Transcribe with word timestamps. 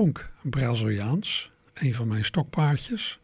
Klonk 0.00 0.30
Braziliaans. 0.42 1.50
Een 1.74 1.94
van 1.94 2.08
mijn 2.08 2.24
stokpaardjes. 2.24 3.20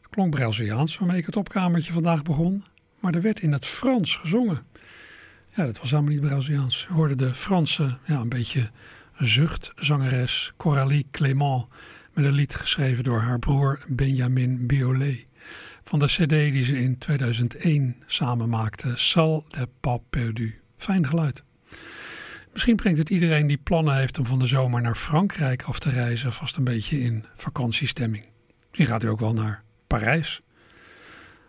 Het 0.00 0.10
klonk 0.10 0.30
Braziliaans 0.30 0.98
waarmee 0.98 1.18
ik 1.18 1.26
het 1.26 1.36
opkamertje 1.36 1.92
vandaag 1.92 2.22
begon. 2.22 2.64
Maar 3.00 3.14
er 3.14 3.22
werd 3.22 3.40
in 3.40 3.52
het 3.52 3.66
Frans 3.66 4.16
gezongen. 4.16 4.66
Ja, 5.54 5.64
dat 5.64 5.78
was 5.78 5.90
helemaal 5.90 6.12
niet 6.12 6.20
Braziliaans. 6.20 6.86
We 6.88 6.94
hoorden 6.94 7.18
de 7.18 7.34
Franse, 7.34 7.98
ja, 8.06 8.20
een 8.20 8.28
beetje 8.28 8.70
zuchtzangeres 9.18 10.52
Coralie 10.56 11.06
Clément. 11.10 11.66
Met 12.12 12.24
een 12.24 12.32
lied 12.32 12.54
geschreven 12.54 13.04
door 13.04 13.20
haar 13.20 13.38
broer 13.38 13.84
Benjamin 13.88 14.66
Biolay. 14.66 15.26
Van 15.84 15.98
de 15.98 16.06
cd 16.06 16.28
die 16.28 16.64
ze 16.64 16.82
in 16.82 16.98
2001 16.98 17.96
samen 18.06 18.48
maakte, 18.48 18.92
Sal 18.96 19.44
de 19.48 19.68
Pas 19.80 19.98
Perdu. 20.10 20.60
Fijn 20.76 21.06
geluid. 21.06 21.44
Misschien 22.56 22.76
brengt 22.76 22.98
het 22.98 23.10
iedereen 23.10 23.46
die 23.46 23.56
plannen 23.56 23.96
heeft 23.96 24.18
om 24.18 24.26
van 24.26 24.38
de 24.38 24.46
zomer 24.46 24.82
naar 24.82 24.96
Frankrijk 24.96 25.62
af 25.62 25.78
te 25.78 25.90
reizen 25.90 26.32
vast 26.32 26.56
een 26.56 26.64
beetje 26.64 27.00
in 27.00 27.24
vakantiestemming. 27.36 28.28
Misschien 28.68 28.86
gaat 28.86 29.02
u 29.02 29.08
ook 29.08 29.20
wel 29.20 29.32
naar 29.32 29.62
Parijs. 29.86 30.40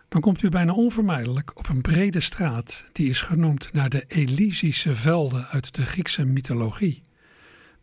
Dan 0.08 0.20
komt 0.20 0.42
u 0.42 0.48
bijna 0.48 0.72
onvermijdelijk 0.72 1.58
op 1.58 1.68
een 1.68 1.80
brede 1.80 2.20
straat 2.20 2.86
die 2.92 3.08
is 3.08 3.20
genoemd 3.20 3.72
naar 3.72 3.88
de 3.88 4.04
Elysische 4.08 4.94
velden 4.94 5.46
uit 5.46 5.74
de 5.74 5.86
Griekse 5.86 6.24
mythologie. 6.24 7.00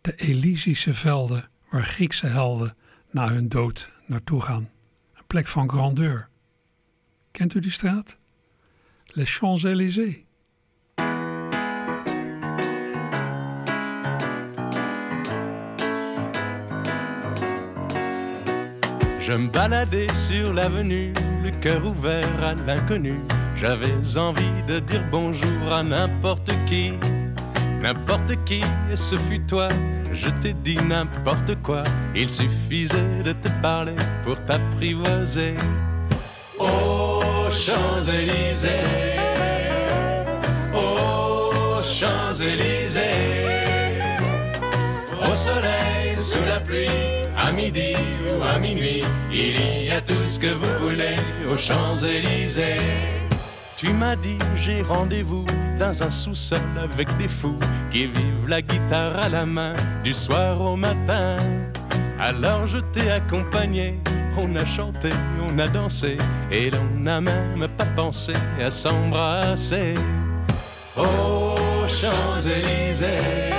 De 0.02 0.16
Elysische 0.16 0.94
velden 0.94 1.50
waar 1.70 1.86
Griekse 1.86 2.28
helden 2.28 2.76
na 3.12 3.30
hun 3.30 3.50
dood 3.50 3.92
naartoe 4.06 4.42
gaan. 4.42 4.70
Een 5.14 5.28
plek 5.28 5.48
van 5.48 5.70
grandeur. 5.70 6.30
Kent 7.32 7.54
u 7.54 7.60
die 7.60 7.72
straat? 7.72 8.18
Les 9.06 9.38
Champs-Élysées. 9.38 10.24
Je 19.28 19.34
me 19.34 19.50
baladais 19.50 20.06
sur 20.16 20.54
l'avenue, 20.54 21.12
le 21.44 21.50
cœur 21.50 21.84
ouvert 21.84 22.30
à 22.44 22.54
l'inconnu. 22.68 23.20
J'avais 23.56 23.96
envie 24.18 24.62
de 24.68 24.78
dire 24.78 25.04
bonjour 25.10 25.74
à 25.74 25.82
n'importe 25.82 26.52
qui, 26.68 26.94
n'importe 27.82 28.36
qui, 28.46 28.62
et 28.92 28.96
ce 28.96 29.16
fut 29.16 29.40
toi. 29.40 29.70
Je 30.14 30.30
t'ai 30.42 30.54
dit 30.54 30.78
n'importe 30.78 31.60
quoi, 31.64 31.82
il 32.16 32.32
suffisait 32.32 33.24
de 33.24 33.32
te 33.32 33.50
parler 33.64 33.96
pour 34.22 34.38
t'apprivoiser. 34.46 35.56
Aux 36.60 37.50
Champs-Élysées, 37.52 38.70
aux 40.72 41.82
Champs-Élysées, 41.82 43.02
au 45.20 45.36
soleil, 45.36 46.16
sous 46.16 46.46
la 46.48 46.60
pluie 46.60 47.15
midi 47.56 47.96
ou 48.30 48.44
à 48.44 48.60
minuit, 48.60 49.04
il 49.32 49.86
y 49.86 49.92
a 49.92 50.02
tout 50.02 50.26
ce 50.28 50.40
que 50.40 50.48
vous 50.48 50.88
voulez 50.88 51.16
aux 51.50 51.58
Champs-Élysées. 51.58 52.78
Tu 53.78 53.92
m'as 53.92 54.16
dit 54.16 54.38
j'ai 54.56 54.82
rendez-vous 54.82 55.46
dans 55.80 56.04
un 56.04 56.10
sous-sol 56.10 56.60
avec 56.82 57.16
des 57.18 57.28
fous 57.28 57.60
qui 57.92 58.08
vivent 58.08 58.48
la 58.48 58.62
guitare 58.62 59.18
à 59.18 59.30
la 59.30 59.46
main 59.46 59.74
du 60.04 60.14
soir 60.14 60.62
au 60.62 60.76
matin. 60.76 61.38
Alors 62.20 62.66
je 62.68 62.80
t'ai 62.80 63.12
accompagné, 63.12 64.00
on 64.38 64.56
a 64.56 64.66
chanté, 64.66 65.10
on 65.48 65.58
a 65.60 65.68
dansé 65.68 66.18
et 66.52 66.70
l'on 66.72 67.00
n'a 67.00 67.22
même 67.22 67.68
pas 67.78 67.86
pensé 67.96 68.34
à 68.62 68.72
s'embrasser. 68.72 69.94
Aux 70.96 71.88
Champs-Élysées. 71.88 73.56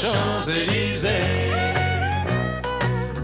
Champs-Élysées. 0.00 1.08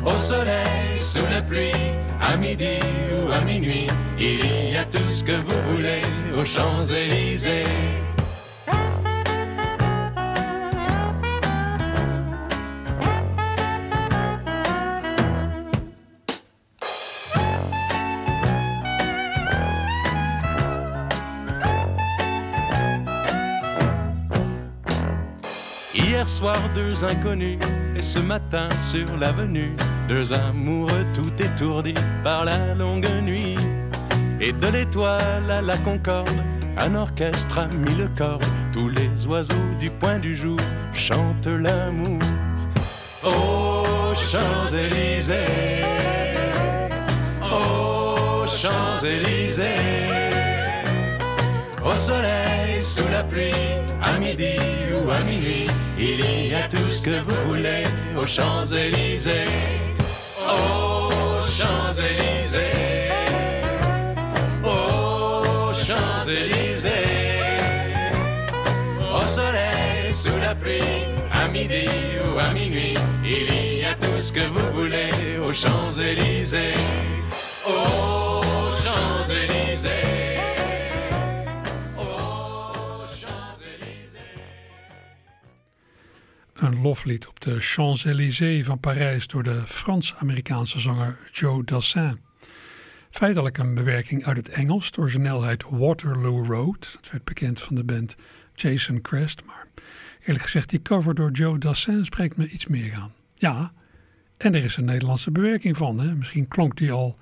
Au 0.05 0.19
soleil, 0.19 0.99
sous 0.99 1.25
la 1.31 1.41
pluie, 1.41 1.73
à 2.21 2.37
midi 2.37 2.79
ou 3.17 3.33
à 3.33 3.41
minuit, 3.41 3.87
il 4.19 4.73
y 4.73 4.77
a 4.77 4.85
tout 4.85 5.11
ce 5.11 5.25
que 5.25 5.33
vous 5.33 5.75
voulez 5.75 6.03
aux 6.37 6.45
Champs-Élysées. 6.45 7.65
Deux 26.75 27.05
inconnus. 27.05 27.59
Et 27.97 28.03
ce 28.03 28.19
matin 28.19 28.69
sur 28.79 29.17
l'avenue 29.17 29.73
deux 30.09 30.33
amoureux 30.33 31.07
tout 31.15 31.43
étourdis 31.43 31.95
par 32.23 32.45
la 32.45 32.75
longue 32.75 33.09
nuit. 33.23 33.57
Et 34.41 34.53
de 34.53 34.67
l'étoile 34.69 35.51
à 35.51 35.63
la 35.63 35.77
concorde 35.79 36.43
un 36.79 36.95
orchestre 36.95 37.59
a 37.59 37.67
mis 37.69 37.95
le 37.95 38.09
corps. 38.17 38.41
Tous 38.73 38.89
les 38.89 39.27
oiseaux 39.27 39.55
du 39.81 39.89
point 39.91 40.19
du 40.19 40.35
jour 40.35 40.59
chantent 40.93 41.47
l'amour. 41.47 42.21
Aux 43.25 44.15
Champs-Élysées 44.15 45.83
aux 47.43 48.47
Champs-Élysées 48.47 49.65
au 51.85 51.97
soleil 51.97 52.83
sous 52.83 53.09
la 53.09 53.25
pluie 53.25 53.51
à 54.03 54.19
midi 54.19 54.57
ou 54.93 55.11
à 55.11 55.21
minuit 55.21 55.67
il 55.99 56.49
y 56.49 56.55
a 56.55 56.69
tout 56.69 56.89
ce 56.89 57.03
que 57.03 57.19
vous 57.21 57.49
voulez 57.49 57.85
aux 58.17 58.27
Champs-Élysées. 58.27 59.47
Aux 60.47 61.43
Champs-Élysées. 61.43 63.11
Aux 64.63 65.73
Champs-Élysées. 65.75 66.91
Au 69.01 69.27
soleil, 69.27 70.13
sous 70.13 70.39
la 70.39 70.55
pluie, 70.55 70.81
à 71.33 71.49
midi 71.49 71.89
ou 72.25 72.39
à 72.39 72.53
minuit, 72.53 72.95
il 73.25 73.79
y 73.81 73.85
a 73.85 73.95
tout 73.95 74.21
ce 74.21 74.33
que 74.33 74.47
vous 74.47 74.73
voulez 74.75 75.11
aux 75.47 75.53
Champs-Élysées. 75.53 76.75
Aux 77.67 78.43
Champs-Élysées. 78.85 80.36
Een 86.67 86.81
loflied 86.81 87.29
op 87.29 87.41
de 87.41 87.61
Champs-Élysées 87.61 88.67
van 88.67 88.81
Parijs 88.81 89.27
door 89.27 89.43
de 89.43 89.63
Frans-Amerikaanse 89.67 90.81
zanger 90.81 91.29
Joe 91.33 91.65
Dassin. 91.65 92.21
Feitelijk 93.11 93.59
een 93.59 93.75
bewerking 93.75 94.25
uit 94.25 94.37
het 94.37 94.49
Engels 94.49 94.91
door 94.91 95.11
snelheid 95.11 95.65
Waterloo 95.71 96.45
Road. 96.47 96.93
Dat 96.93 97.11
werd 97.11 97.25
bekend 97.25 97.61
van 97.61 97.75
de 97.75 97.85
band 97.85 98.17
Jason 98.55 99.01
Crest. 99.01 99.45
Maar 99.45 99.67
eerlijk 100.21 100.45
gezegd, 100.45 100.71
die 100.71 100.83
cover 100.83 101.15
door 101.15 101.31
Joe 101.31 101.59
Dassin 101.59 102.05
spreekt 102.05 102.37
me 102.37 102.49
iets 102.49 102.67
meer 102.67 102.95
aan. 102.95 103.13
Ja, 103.35 103.73
en 104.37 104.55
er 104.55 104.65
is 104.65 104.77
een 104.77 104.85
Nederlandse 104.85 105.31
bewerking 105.31 105.77
van. 105.77 105.99
Hè? 105.99 106.15
Misschien 106.15 106.49
klonk 106.49 106.77
die 106.77 106.93
al 106.93 107.19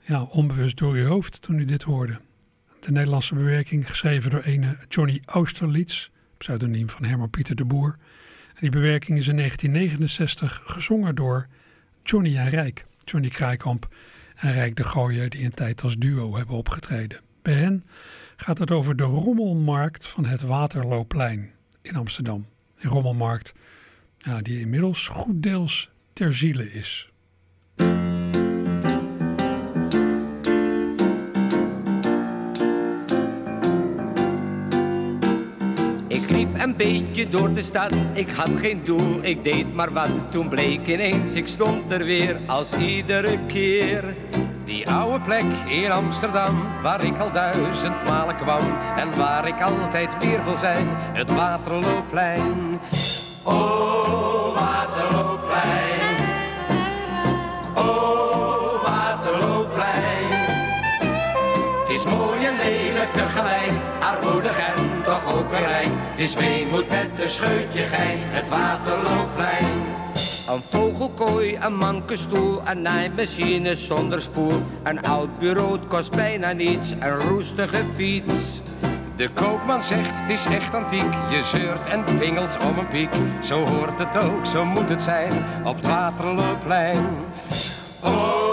ja, 0.00 0.22
onbewust 0.22 0.76
door 0.76 0.94
uw 0.94 1.06
hoofd 1.06 1.42
toen 1.42 1.58
u 1.58 1.64
dit 1.64 1.82
hoorde. 1.82 2.20
De 2.80 2.90
Nederlandse 2.90 3.34
bewerking, 3.34 3.88
geschreven 3.88 4.30
door 4.30 4.42
ene 4.42 4.76
Johnny 4.88 5.22
Austerlitz, 5.24 6.08
pseudoniem 6.38 6.90
van 6.90 7.04
Herman 7.04 7.30
Pieter 7.30 7.56
de 7.56 7.64
Boer 7.64 7.98
die 8.62 8.70
bewerking 8.70 9.18
is 9.18 9.28
in 9.28 9.36
1969 9.36 10.62
gezongen 10.64 11.14
door 11.14 11.46
Johnny 12.02 12.36
en 12.36 12.48
Rijk. 12.48 12.86
Johnny 13.04 13.28
Kraaikamp 13.28 13.88
en 14.36 14.52
Rijk 14.52 14.76
de 14.76 14.84
Gooier 14.84 15.30
die 15.30 15.44
een 15.44 15.54
tijd 15.54 15.82
als 15.82 15.96
duo 15.96 16.36
hebben 16.36 16.56
opgetreden. 16.56 17.20
Bij 17.42 17.54
hen 17.54 17.84
gaat 18.36 18.58
het 18.58 18.70
over 18.70 18.96
de 18.96 19.02
rommelmarkt 19.02 20.06
van 20.06 20.24
het 20.24 20.40
Waterloopplein 20.40 21.50
in 21.80 21.96
Amsterdam. 21.96 22.46
Een 22.78 22.90
rommelmarkt 22.90 23.52
die 24.42 24.60
inmiddels 24.60 25.08
goed 25.08 25.42
deels 25.42 25.90
ter 26.12 26.34
ziele 26.34 26.72
is. 26.72 27.12
Een 36.62 36.76
beetje 36.76 37.28
door 37.28 37.54
de 37.54 37.62
stad. 37.62 37.94
Ik 38.12 38.30
had 38.30 38.50
geen 38.60 38.80
doel, 38.84 39.24
ik 39.24 39.44
deed 39.44 39.74
maar 39.74 39.92
wat. 39.92 40.10
Toen 40.30 40.48
bleek 40.48 40.86
ineens, 40.86 41.34
ik 41.34 41.46
stond 41.46 41.90
er 41.92 42.04
weer 42.04 42.36
als 42.46 42.76
iedere 42.76 43.38
keer. 43.46 44.16
Die 44.64 44.90
oude 44.90 45.20
plek 45.20 45.44
in 45.68 45.90
Amsterdam, 45.90 46.62
waar 46.82 47.04
ik 47.04 47.18
al 47.18 47.32
duizend 47.32 48.04
malen 48.04 48.36
kwam. 48.36 48.60
En 48.96 49.16
waar 49.16 49.48
ik 49.48 49.60
altijd 49.60 50.24
weer 50.24 50.44
wil 50.44 50.56
zijn, 50.56 50.86
het 50.90 51.32
Waterloopplein. 51.34 52.80
Oh, 53.44 54.51
is 66.22 66.34
weemoed 66.34 66.88
met 66.88 67.08
een 67.18 67.30
scheutje 67.30 67.82
gein, 67.82 68.18
het 68.20 68.48
Waterloopplein. 68.48 69.64
Een 70.48 70.62
vogelkooi, 70.68 71.58
een 71.60 71.74
mankenstoel, 71.74 72.60
een 72.64 72.82
naaimachine 72.82 73.74
zonder 73.76 74.22
spoel. 74.22 74.62
Een 74.82 75.02
oud 75.02 75.38
bureau 75.38 75.78
kost 75.88 76.10
bijna 76.10 76.52
niets, 76.52 76.90
een 76.90 77.20
roestige 77.20 77.84
fiets. 77.94 78.60
De 79.16 79.30
koopman 79.30 79.82
zegt, 79.82 80.10
het 80.10 80.30
is 80.30 80.46
echt 80.46 80.74
antiek. 80.74 81.12
Je 81.30 81.42
zeurt 81.44 81.86
en 81.86 82.04
pingelt 82.18 82.64
om 82.64 82.78
een 82.78 82.88
piek. 82.88 83.14
Zo 83.42 83.66
hoort 83.66 83.98
het 83.98 84.24
ook, 84.24 84.46
zo 84.46 84.64
moet 84.64 84.88
het 84.88 85.02
zijn, 85.02 85.32
op 85.64 85.76
het 85.76 85.86
Waterloopplein. 85.86 87.06
Oh, 88.04 88.51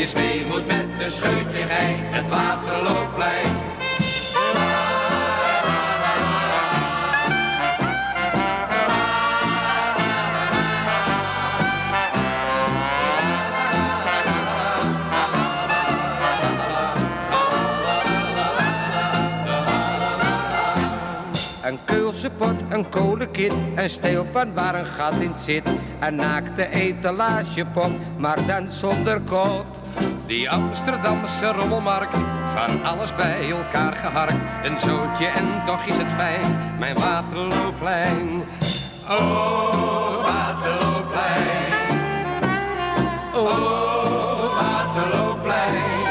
is 0.00 0.14
moet 0.48 0.66
met 0.66 0.86
een 0.98 1.10
scheutje 1.10 1.62
gij, 1.62 1.96
het 1.98 2.28
waterloopplein. 2.28 3.46
Een 21.64 21.78
keulse 21.84 22.30
pot, 22.30 22.54
een 22.68 22.88
kolenkit, 22.88 23.54
een 23.74 23.90
steelpan 23.90 24.54
waar 24.54 24.74
een 24.74 24.86
gat 24.86 25.16
in 25.16 25.34
zit. 25.36 25.72
Een 26.00 26.14
naakte 26.14 26.68
etalagepop, 26.68 27.90
maar 28.16 28.46
dan 28.46 28.70
zonder 28.70 29.20
kop. 29.20 29.79
Die 30.30 30.50
Amsterdamse 30.50 31.52
rommelmarkt, 31.52 32.24
van 32.54 32.84
alles 32.84 33.14
bij 33.14 33.50
elkaar 33.50 33.96
geharkt. 33.96 34.36
Een 34.62 34.78
zootje 34.78 35.26
en 35.26 35.62
toch 35.64 35.84
is 35.84 35.96
het 35.96 36.10
fijn, 36.10 36.76
mijn 36.78 36.98
Waterlooplein. 36.98 38.44
Oh, 39.08 40.24
Waterlooplein. 40.24 41.72
Oh, 43.34 44.60
Waterlooplein. 44.60 46.06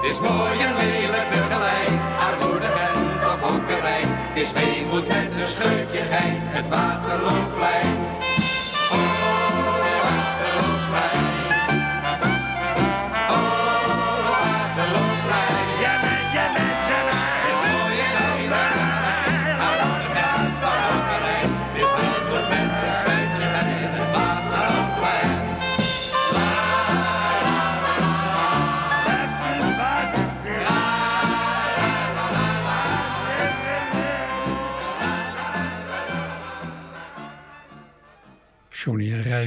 Het 0.00 0.10
is 0.10 0.20
mooi 0.20 0.60
en 0.60 0.74
lelijk 0.76 1.30
tegelijk, 1.30 1.90
armoedig 2.18 2.74
en 2.74 3.20
toch 3.20 3.52
ook 3.52 3.66
weer 3.66 3.80
rijk. 3.80 4.06
Het 4.06 4.36
is 4.36 4.52
weemoed 4.52 5.08
met 5.08 5.32
een 5.40 5.48
scheutje 5.48 6.02
gein, 6.02 6.38
het 6.40 6.68
Waterlooplein. 6.68 7.51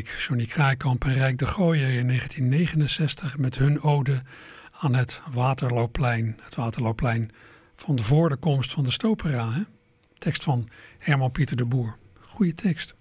Johnny 0.04 0.46
Kraaikamp 0.46 1.06
en 1.06 1.14
Rijk 1.14 1.38
de 1.38 1.46
Gooier 1.46 1.94
in 1.94 2.08
1969 2.08 3.38
met 3.38 3.58
hun 3.58 3.82
ode 3.82 4.22
aan 4.72 4.94
het 4.96 5.22
Waterloopplein. 5.32 6.38
Het 6.42 6.56
Waterloopplein 6.56 7.32
van 7.76 7.96
de 7.96 8.04
voor 8.04 8.30
de 8.30 8.36
komst 8.36 8.72
van 8.72 8.84
de 8.84 8.92
Stopera. 8.92 9.52
Hè? 9.52 9.62
Tekst 10.18 10.44
van 10.44 10.70
Herman 10.98 11.32
Pieter 11.32 11.58
de 11.58 11.66
Boer. 11.66 11.98
Goeie 12.20 12.54
tekst. 12.54 12.96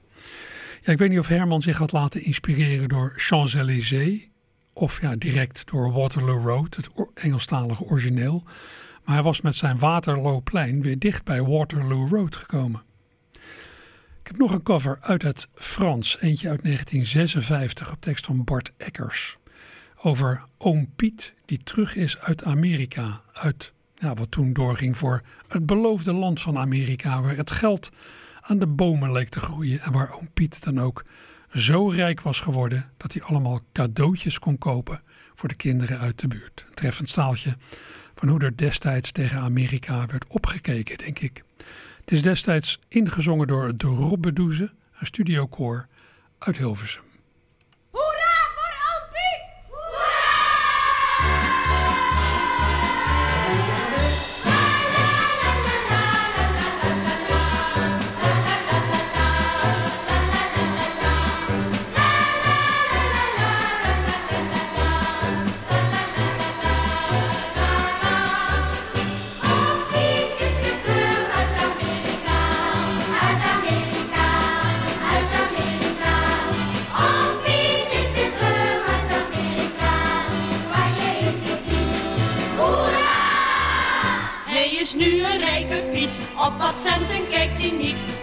Ja, 0.83 0.93
ik 0.93 0.99
weet 0.99 1.11
niet 1.11 1.19
of 1.19 1.29
Herman 1.29 1.63
zich 1.63 1.77
had 1.77 1.93
laten 1.93 2.25
inspireren 2.25 2.89
door 2.89 3.13
Champs-Élysées 3.17 4.29
of 4.73 5.01
ja, 5.01 5.17
direct 5.17 5.67
door 5.67 5.93
Waterloo 5.93 6.43
Road, 6.43 6.77
het 6.77 6.91
Engelstalige 7.15 7.85
origineel. 7.85 8.43
Maar 9.05 9.15
hij 9.15 9.25
was 9.25 9.41
met 9.41 9.55
zijn 9.55 9.79
Waterlooplein 9.79 10.83
weer 10.83 10.99
dicht 10.99 11.25
bij 11.25 11.43
Waterloo 11.43 12.07
Road 12.09 12.37
gekomen. 12.37 12.83
Ik 14.25 14.31
heb 14.31 14.39
nog 14.39 14.53
een 14.53 14.63
cover 14.63 14.99
uit 15.01 15.23
het 15.23 15.49
Frans, 15.55 16.21
eentje 16.21 16.49
uit 16.49 16.63
1956 16.63 17.93
op 17.93 18.01
tekst 18.01 18.27
van 18.27 18.45
Bart 18.45 18.73
Eckers. 18.77 19.37
Over 19.97 20.45
oom 20.59 20.93
Piet 20.97 21.35
die 21.45 21.63
terug 21.63 21.97
is 21.97 22.19
uit 22.19 22.45
Amerika, 22.45 23.21
uit 23.33 23.73
ja, 23.95 24.15
wat 24.15 24.31
toen 24.31 24.53
doorging 24.53 24.99
voor 24.99 25.23
het 25.49 25.67
beloofde 25.67 26.13
land 26.13 26.41
van 26.41 26.59
Amerika, 26.59 27.23
waar 27.23 27.37
het 27.37 27.51
geld 27.51 27.91
aan 28.41 28.59
de 28.59 28.67
bomen 28.67 29.13
leek 29.13 29.29
te 29.29 29.41
groeien 29.41 29.81
en 29.81 29.93
waar 29.93 30.13
oom 30.13 30.31
Piet 30.35 30.65
dan 30.65 30.81
ook 30.81 31.05
zo 31.53 31.89
rijk 31.89 32.21
was 32.21 32.41
geworden 32.41 32.91
dat 32.97 33.13
hij 33.13 33.23
allemaal 33.23 33.61
cadeautjes 33.73 34.39
kon 34.39 34.59
kopen 34.59 35.03
voor 35.35 35.49
de 35.49 35.55
kinderen 35.55 35.99
uit 35.99 36.19
de 36.19 36.29
buurt. 36.29 36.65
Een 36.69 36.75
treffend 36.75 37.09
staaltje 37.09 37.57
van 38.15 38.29
hoe 38.29 38.41
er 38.41 38.57
destijds 38.57 39.13
tegen 39.13 39.41
Amerika 39.41 40.07
werd 40.07 40.29
opgekeken, 40.29 40.99
denk 40.99 41.19
ik. 41.19 41.43
Het 42.05 42.13
is 42.13 42.23
destijds 42.23 42.81
ingezongen 42.89 43.47
door 43.47 43.77
de 43.77 43.87
Robbedoeze, 43.87 44.71
een 44.99 45.07
studiokoor 45.07 45.89
uit 46.39 46.59
Hilversum. 46.59 47.04
Op 86.55 86.61
wat 86.61 86.79
centen 86.79 87.29
kijkt 87.29 87.61
hij 87.61 87.71
niet. 87.71 88.14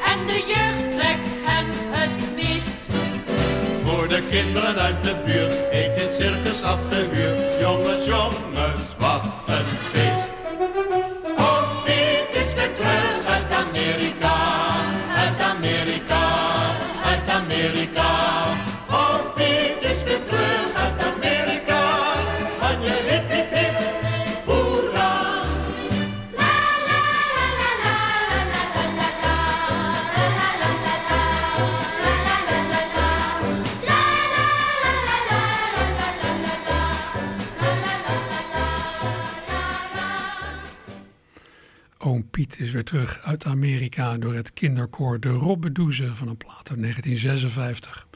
Door 44.02 44.34
het 44.34 44.54
kinderkoor 44.54 45.20
De 45.20 45.30
Robbedoeze 45.30 46.16
van 46.16 46.28
een 46.28 46.38
plaat 46.38 46.70
uit 46.70 46.82
1956. 46.82 48.08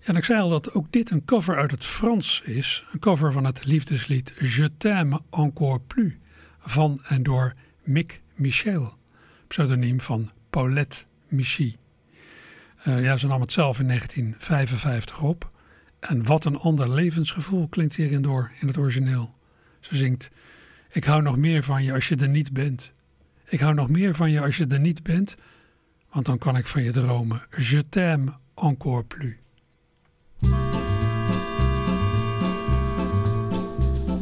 Ja, 0.00 0.06
en 0.06 0.16
ik 0.16 0.24
zei 0.24 0.40
al 0.40 0.48
dat 0.48 0.72
ook 0.72 0.92
dit 0.92 1.10
een 1.10 1.24
cover 1.24 1.56
uit 1.56 1.70
het 1.70 1.86
Frans 1.86 2.42
is. 2.44 2.84
Een 2.92 2.98
cover 2.98 3.32
van 3.32 3.44
het 3.44 3.64
liefdeslied 3.64 4.34
Je 4.38 4.70
t'aime 4.76 5.20
encore 5.30 5.80
plus 5.80 6.12
van 6.60 7.00
en 7.02 7.22
door 7.22 7.54
Mick 7.82 8.20
Michel, 8.34 8.94
pseudoniem 9.46 10.00
van 10.00 10.30
Paulette 10.50 11.04
Michy. 11.28 11.76
Eh, 12.78 13.02
ja, 13.02 13.16
ze 13.16 13.26
nam 13.26 13.40
het 13.40 13.52
zelf 13.52 13.78
in 13.78 13.86
1955 13.86 15.20
op. 15.20 15.50
En 16.00 16.24
wat 16.24 16.44
een 16.44 16.56
ander 16.56 16.94
levensgevoel 16.94 17.68
klinkt 17.68 17.96
hierin 17.96 18.22
door 18.22 18.52
in 18.60 18.66
het 18.66 18.76
origineel. 18.76 19.34
Ze 19.80 19.96
zingt: 19.96 20.30
Ik 20.90 21.04
hou 21.04 21.22
nog 21.22 21.36
meer 21.36 21.62
van 21.64 21.84
je 21.84 21.92
als 21.92 22.08
je 22.08 22.16
er 22.16 22.28
niet 22.28 22.52
bent. 22.52 22.92
Ik 23.50 23.60
hou 23.60 23.74
nog 23.74 23.88
meer 23.88 24.14
van 24.14 24.30
je 24.30 24.40
als 24.40 24.56
je 24.56 24.66
er 24.66 24.80
niet 24.80 25.02
bent, 25.02 25.36
want 26.12 26.26
dan 26.26 26.38
kan 26.38 26.56
ik 26.56 26.66
van 26.66 26.82
je 26.82 26.90
dromen. 26.90 27.42
Je 27.56 27.88
t'aime 27.88 28.32
encore 28.54 29.04
plus. 29.04 29.38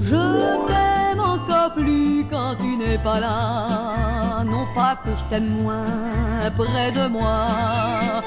Je 0.00 0.64
t'aime 0.66 1.20
encore 1.20 1.72
plus 1.72 2.24
quand 2.30 2.56
tu 2.60 2.76
n'es 2.76 2.98
pas 3.02 3.20
là. 3.20 4.44
Non 4.44 4.66
pas 4.74 4.96
que 5.04 5.10
je 5.16 5.24
t'aime 5.28 5.62
moins 5.62 6.50
près 6.56 6.92
de 6.92 7.08
moi, 7.08 8.22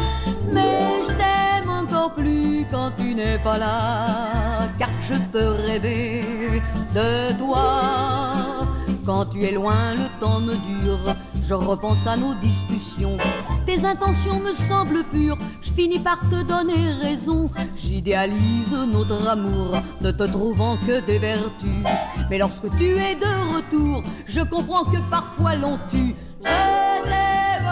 mais 0.51 1.05
je 1.07 1.13
t'aime 1.13 1.69
encore 1.69 2.13
plus 2.13 2.65
quand 2.71 2.91
tu 2.97 3.13
n'es 3.15 3.39
pas 3.43 3.57
là. 3.57 4.67
Car 4.77 4.89
je 5.07 5.15
peux 5.31 5.51
rêver 5.65 6.61
de 6.93 7.31
toi. 7.37 8.68
Quand 9.09 9.25
tu 9.25 9.43
es 9.43 9.53
loin, 9.53 9.95
le 9.95 10.07
temps 10.19 10.39
me 10.39 10.53
dure. 10.53 11.15
Je 11.43 11.55
repense 11.55 12.05
à 12.05 12.15
nos 12.15 12.35
discussions. 12.35 13.17
Tes 13.65 13.83
intentions 13.83 14.39
me 14.39 14.53
semblent 14.53 15.03
pures. 15.03 15.39
Je 15.63 15.71
finis 15.71 15.97
par 15.97 16.19
te 16.29 16.43
donner 16.43 16.93
raison. 17.01 17.49
J'idéalise 17.75 18.71
notre 18.71 19.27
amour, 19.27 19.81
ne 19.99 20.11
te 20.11 20.23
trouvant 20.25 20.77
que 20.85 20.99
des 20.99 21.17
vertus. 21.17 21.83
Mais 22.29 22.37
lorsque 22.37 22.69
tu 22.77 22.99
es 22.99 23.15
de 23.15 23.55
retour, 23.55 24.03
je 24.27 24.41
comprends 24.41 24.83
que 24.83 24.99
parfois 25.09 25.55
l'on 25.55 25.79
tue. 25.89 26.13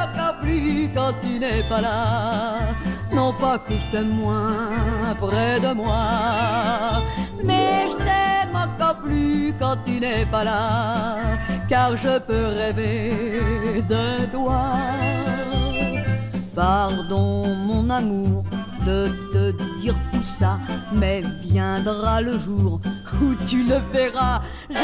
Encore 0.08 0.36
plus 0.42 0.90
quand 0.94 1.14
tu 1.22 1.40
n'es 1.40 1.64
pas 1.64 1.82
là. 1.82 2.60
Non 3.14 3.34
pas 3.34 3.58
que 3.60 3.74
je 3.74 3.86
t'aime 3.92 4.10
moins 4.10 5.16
près 5.20 5.60
de 5.60 5.74
moi, 5.74 7.02
mais 7.44 7.88
je 7.92 7.98
t'aime 7.98 8.56
encore 8.56 8.98
plus 8.98 9.54
quand 9.60 9.78
tu 9.86 10.00
n'es 10.00 10.26
pas 10.26 10.44
là, 10.44 11.18
car 11.70 11.98
je 11.98 12.20
peux 12.20 12.48
rêver 12.62 13.84
de 13.90 14.26
toi. 14.32 14.64
Pardon 16.56 17.56
mon 17.56 17.90
amour 17.90 18.44
de 18.88 19.10
te 19.34 19.80
dire 19.82 19.96
tout 20.14 20.24
ça, 20.24 20.60
mais 20.94 21.22
viendra 21.42 22.22
le 22.22 22.40
jour 22.40 22.80
où 23.22 23.36
tu 23.46 23.64
le 23.64 23.80
verras. 23.92 24.42
Je 24.70 24.76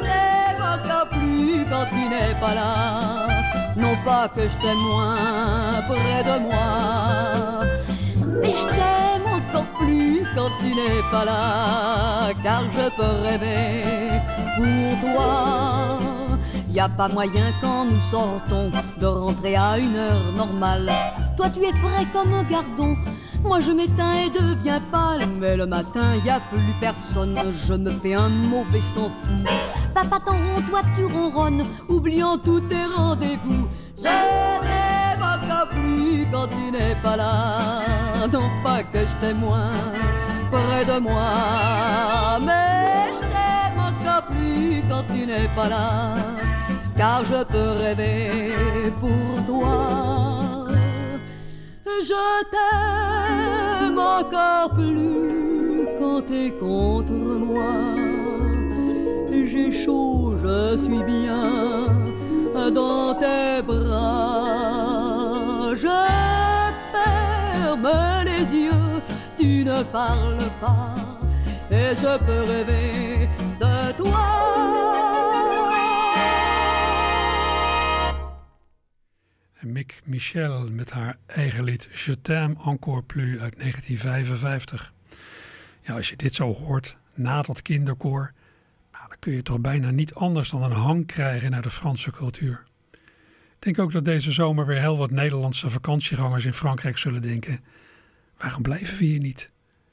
t'aime 0.00 0.62
encore 0.62 1.08
plus 1.10 1.64
quand 1.70 1.86
tu 1.90 2.02
n'es 2.12 2.34
pas 2.40 2.54
là. 2.54 3.28
Non 3.76 3.96
pas 4.04 4.28
que 4.28 4.42
je 4.42 4.56
t'aime 4.62 4.84
moins 4.92 5.82
près 5.88 6.22
de 6.30 6.36
moi, 6.46 6.68
mais 8.40 8.54
je 8.60 8.66
t'aime 8.76 9.26
encore 9.38 9.70
plus 9.78 10.24
quand 10.34 10.50
tu 10.60 10.68
n'es 10.78 11.02
pas 11.10 11.24
là, 11.24 12.32
car 12.42 12.62
je 12.76 12.86
peux 12.96 13.14
rêver 13.26 14.20
pour 14.56 14.90
toi. 15.02 15.98
Y 16.70 16.80
a 16.80 16.88
pas 16.88 17.08
moyen 17.08 17.50
quand 17.60 17.86
nous 17.86 18.02
sortons 18.02 18.70
de 19.00 19.06
rentrer 19.06 19.56
à 19.56 19.78
une 19.78 19.96
heure 19.96 20.32
normale. 20.36 20.92
Toi 21.36 21.46
tu 21.50 21.60
es 21.64 21.72
frais 21.72 22.06
comme 22.12 22.32
un 22.34 22.44
gardon, 22.44 22.94
moi 23.42 23.60
je 23.60 23.72
m'éteins 23.72 24.26
et 24.26 24.30
deviens 24.30 24.80
pâle. 24.92 25.26
Mais 25.40 25.56
le 25.56 25.66
matin 25.66 26.16
y 26.24 26.30
a 26.30 26.40
plus 26.40 26.74
personne, 26.80 27.36
je 27.66 27.74
me 27.74 27.90
fais 27.90 28.14
un 28.14 28.28
mauvais 28.28 28.82
sang 28.82 29.10
fou. 29.22 29.34
Papa 29.94 30.18
t'en 30.24 30.32
rond, 30.32 30.62
toi 30.68 30.82
tu 30.96 31.04
ronronnes, 31.04 31.64
oubliant 31.88 32.38
tous 32.38 32.60
tes 32.60 32.84
rendez-vous. 32.96 33.68
Je 33.96 34.02
t'aime 34.02 34.98
plus 35.70 36.26
quand 36.30 36.48
tu 36.48 36.70
n'es 36.70 36.94
pas 37.02 37.16
là. 37.16 37.82
Non 38.32 38.48
pas 38.62 38.82
que 38.82 38.98
je 38.98 39.14
t'aime 39.20 39.38
moins 39.38 39.72
près 40.50 40.84
de 40.84 40.98
moi, 40.98 42.38
mais 42.40 43.12
je 43.14 43.20
t'aime 43.20 43.78
encore 43.78 44.26
plus 44.28 44.82
quand 44.88 45.04
tu 45.12 45.26
n'es 45.26 45.48
pas 45.54 45.68
là. 45.68 46.14
Car 46.96 47.24
je 47.24 47.44
peux 47.44 47.70
rêver 47.82 48.52
pour 49.00 49.44
toi. 49.46 50.47
Je 52.00 52.44
t'aime 52.52 53.98
encore 53.98 54.70
plus 54.74 55.86
quand 55.98 56.22
t'es 56.22 56.52
contre 56.52 57.10
moi. 57.10 57.74
J'ai 59.30 59.72
chaud, 59.72 60.34
je 60.42 60.76
suis 60.78 61.02
bien 61.02 61.88
dans 62.70 63.14
tes 63.14 63.62
bras. 63.62 64.94
Je 65.74 65.88
ferme 66.92 67.90
les 68.24 68.44
yeux, 68.56 69.00
tu 69.38 69.64
ne 69.64 69.82
parles 69.82 70.50
pas, 70.60 70.94
et 71.70 71.96
je 71.96 72.18
peux 72.24 72.42
rêver 72.46 73.28
de 73.60 73.92
toi. 73.96 75.37
Mick 79.72 80.00
Michel 80.04 80.70
met 80.70 80.90
haar 80.90 81.16
eigen 81.26 81.64
lied 81.64 81.88
Je 82.04 82.20
t'aime 82.20 82.54
encore 82.64 83.02
plus 83.02 83.38
uit 83.38 83.58
1955. 83.58 84.92
Ja, 85.82 85.94
als 85.94 86.08
je 86.08 86.16
dit 86.16 86.34
zo 86.34 86.54
hoort, 86.54 86.96
na 87.14 87.42
dat 87.42 87.62
kinderkoor, 87.62 88.32
nou, 88.92 89.08
dan 89.08 89.18
kun 89.18 89.32
je 89.32 89.42
toch 89.42 89.60
bijna 89.60 89.90
niet 89.90 90.14
anders 90.14 90.50
dan 90.50 90.62
een 90.62 90.70
hang 90.70 91.06
krijgen 91.06 91.50
naar 91.50 91.62
de 91.62 91.70
Franse 91.70 92.10
cultuur. 92.10 92.66
Ik 92.92 93.64
denk 93.64 93.78
ook 93.78 93.92
dat 93.92 94.04
deze 94.04 94.32
zomer 94.32 94.66
weer 94.66 94.80
heel 94.80 94.98
wat 94.98 95.10
Nederlandse 95.10 95.70
vakantiegangers 95.70 96.44
in 96.44 96.54
Frankrijk 96.54 96.98
zullen 96.98 97.22
denken: 97.22 97.60
waarom 98.36 98.62
blijven 98.62 98.98
we 98.98 99.04
hier 99.04 99.20
niet? 99.20 99.50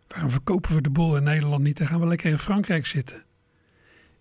Waarom 0.08 0.30
verkopen 0.30 0.76
we 0.76 0.82
de 0.82 0.90
boel 0.90 1.18
in 1.18 1.24
Nederland 1.24 1.64
niet 1.64 1.80
en 1.80 1.88
gaan 1.88 2.00
we 2.00 2.08
lekker 2.08 2.32
in 2.32 2.40
Frankrijk 2.40 2.86
zitten? 2.86 3.24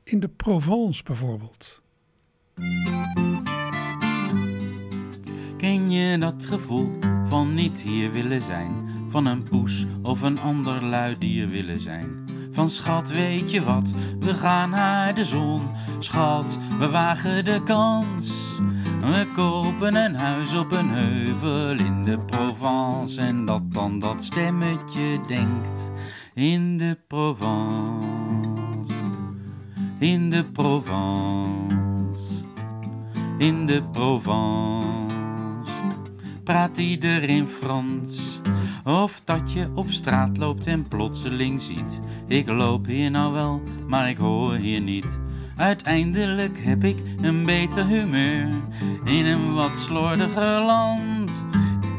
In 0.03 0.21
de 0.21 0.29
Provence 0.29 1.03
bijvoorbeeld. 1.03 1.83
Ken 5.65 5.91
je 5.91 6.19
dat 6.19 6.47
gevoel 6.47 6.99
van 7.25 7.55
niet 7.55 7.81
hier 7.81 8.13
willen 8.13 8.43
zijn? 8.43 8.71
Van 9.09 9.27
een 9.27 9.43
poes 9.43 9.87
of 10.03 10.23
een 10.23 10.41
ander 10.41 10.85
lui 10.85 11.17
dier 11.19 11.49
willen 11.49 11.81
zijn? 11.81 12.25
Van 12.53 12.71
schat, 12.71 13.11
weet 13.11 13.51
je 13.51 13.65
wat, 13.65 13.91
we 14.21 14.35
gaan 14.35 14.71
naar 14.71 15.15
de 15.15 15.25
zon. 15.25 15.61
Schat, 15.99 16.59
we 16.79 16.89
wagen 16.89 17.45
de 17.45 17.63
kans. 17.63 18.33
We 19.01 19.27
kopen 19.35 19.95
een 19.95 20.15
huis 20.15 20.55
op 20.55 20.73
een 20.73 20.91
heuvel 20.91 21.79
in 21.87 22.05
de 22.05 22.19
Provence. 22.19 23.21
En 23.21 23.45
dat 23.45 23.73
dan 23.73 23.99
dat 23.99 24.25
stemmetje 24.25 25.21
denkt 25.27 25.91
in 26.35 26.77
de 26.77 26.99
Provence. 27.09 28.95
In 29.99 30.31
de 30.31 30.45
Provence. 30.45 32.43
In 33.39 33.67
de 33.67 33.83
Provence 33.93 35.04
praat 36.45 36.79
iedereen 36.79 37.49
Frans. 37.49 38.41
Of 38.85 39.23
dat 39.25 39.53
je 39.53 39.69
op 39.75 39.91
straat 39.91 40.37
loopt 40.37 40.67
en 40.67 40.89
plotseling 40.89 41.63
ziet: 41.63 42.01
Ik 42.29 42.49
loop 42.49 42.87
hier 42.87 43.11
nou 43.11 43.33
wel, 43.33 43.63
maar 43.87 44.09
ik 44.09 44.17
hoor 44.17 44.55
hier 44.55 44.81
niet. 44.81 45.21
Uiteindelijk 45.57 46.59
heb 46.63 46.85
ik 46.85 46.97
een 47.21 47.45
beter 47.45 47.87
humeur 47.87 48.49
in 49.05 49.25
een 49.25 49.55
wat 49.55 49.79
slordiger 49.79 50.61
land. 50.61 51.31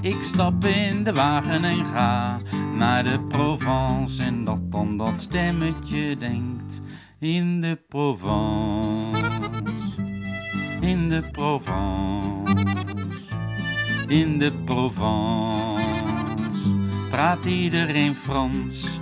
Ik 0.01 0.23
stap 0.23 0.65
in 0.65 1.03
de 1.03 1.13
wagen 1.13 1.63
en 1.63 1.85
ga 1.85 2.37
naar 2.75 3.03
de 3.03 3.19
Provence. 3.19 4.23
En 4.23 4.43
dat 4.43 4.71
dan 4.71 4.97
dat 4.97 5.21
stemmetje 5.21 6.17
denkt 6.17 6.81
in 7.19 7.59
de 7.61 7.79
Provence. 7.87 9.23
In 10.81 11.09
de 11.09 11.29
Provence 11.31 12.84
in 14.07 14.37
de 14.37 14.51
Provence 14.65 15.83
praat 17.09 17.45
iedereen 17.45 18.15
Frans. 18.15 18.99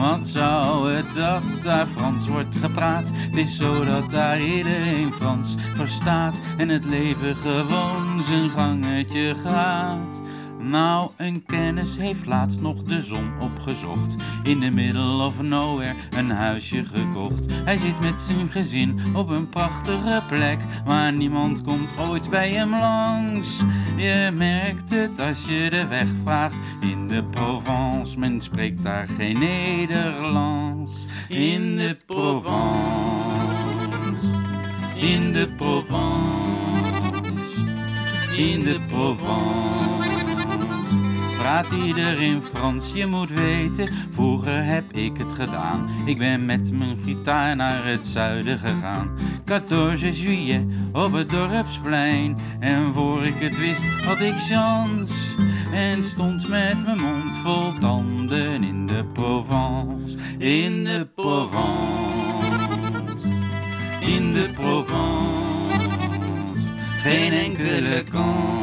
Wat 0.00 0.26
zou 0.26 0.92
het 0.92 1.14
dat 1.14 1.42
daar 1.62 1.86
Frans 1.86 2.26
wordt 2.26 2.56
gepraat? 2.56 3.10
Het 3.12 3.36
is 3.36 3.56
zo 3.56 3.84
dat 3.84 4.10
daar 4.10 4.40
iedereen 4.40 5.12
Frans 5.12 5.54
verstaat 5.74 6.40
en 6.56 6.68
het 6.68 6.84
leven 6.84 7.36
gewoon 7.36 8.24
zijn 8.24 8.50
gangetje 8.50 9.34
gaat. 9.44 10.20
Nou, 10.62 11.10
een 11.16 11.44
kennis 11.46 11.96
heeft 11.96 12.26
laatst 12.26 12.60
nog 12.60 12.82
de 12.82 13.02
zon 13.02 13.32
opgezocht. 13.40 14.14
In 14.42 14.60
the 14.60 14.70
middle 14.70 15.24
of 15.24 15.42
nowhere 15.42 15.94
een 16.10 16.30
huisje 16.30 16.84
gekocht. 16.84 17.46
Hij 17.64 17.76
zit 17.76 18.00
met 18.00 18.20
zijn 18.20 18.48
gezin 18.48 19.00
op 19.14 19.28
een 19.28 19.48
prachtige 19.48 20.22
plek. 20.28 20.58
Maar 20.86 21.12
niemand 21.12 21.62
komt 21.62 21.98
ooit 21.98 22.30
bij 22.30 22.50
hem 22.50 22.70
langs. 22.70 23.60
Je 23.96 24.30
merkt 24.34 24.90
het 24.90 25.20
als 25.20 25.46
je 25.46 25.70
de 25.70 25.86
weg 25.86 26.08
vraagt. 26.22 26.56
In 26.80 27.08
de 27.08 27.24
Provence, 27.24 28.18
men 28.18 28.40
spreekt 28.40 28.82
daar 28.82 29.06
geen 29.16 29.38
Nederlands. 29.38 30.92
In 31.28 31.76
de 31.76 31.96
Provence. 32.06 33.56
In 34.96 35.32
de 35.32 35.48
Provence. 35.56 36.60
In 38.36 38.62
de 38.62 38.80
Provence 38.88 39.81
praat 41.52 41.84
iedereen 41.84 42.42
Frans. 42.42 42.92
Je 42.92 43.06
moet 43.06 43.30
weten, 43.30 43.88
vroeger 44.10 44.64
heb 44.64 44.84
ik 44.92 45.16
het 45.16 45.32
gedaan. 45.32 45.88
Ik 46.04 46.18
ben 46.18 46.46
met 46.46 46.72
mijn 46.72 46.96
gitaar 47.04 47.56
naar 47.56 47.84
het 47.84 48.06
zuiden 48.06 48.58
gegaan. 48.58 49.10
14 49.44 50.14
juillet 50.14 50.64
op 50.92 51.12
het 51.12 51.30
dorpsplein. 51.30 52.36
En 52.60 52.92
voor 52.94 53.22
ik 53.22 53.34
het 53.38 53.58
wist 53.58 53.82
had 54.04 54.20
ik 54.20 54.34
chance. 54.34 55.14
En 55.72 56.04
stond 56.04 56.48
met 56.48 56.84
mijn 56.84 57.00
mond 57.00 57.38
vol 57.38 57.78
tanden 57.80 58.62
in 58.62 58.86
de 58.86 59.04
Provence. 59.12 60.16
In 60.38 60.84
de 60.84 61.08
Provence. 61.14 62.56
In 64.00 64.32
de 64.32 64.50
Provence. 64.54 65.88
Geen 66.98 67.32
enkele 67.32 68.04
kans. 68.10 68.61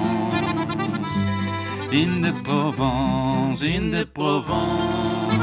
In 1.89 2.21
de 2.21 2.33
Provence, 2.33 3.67
in 3.67 3.91
de 3.91 4.07
Provence, 4.07 5.37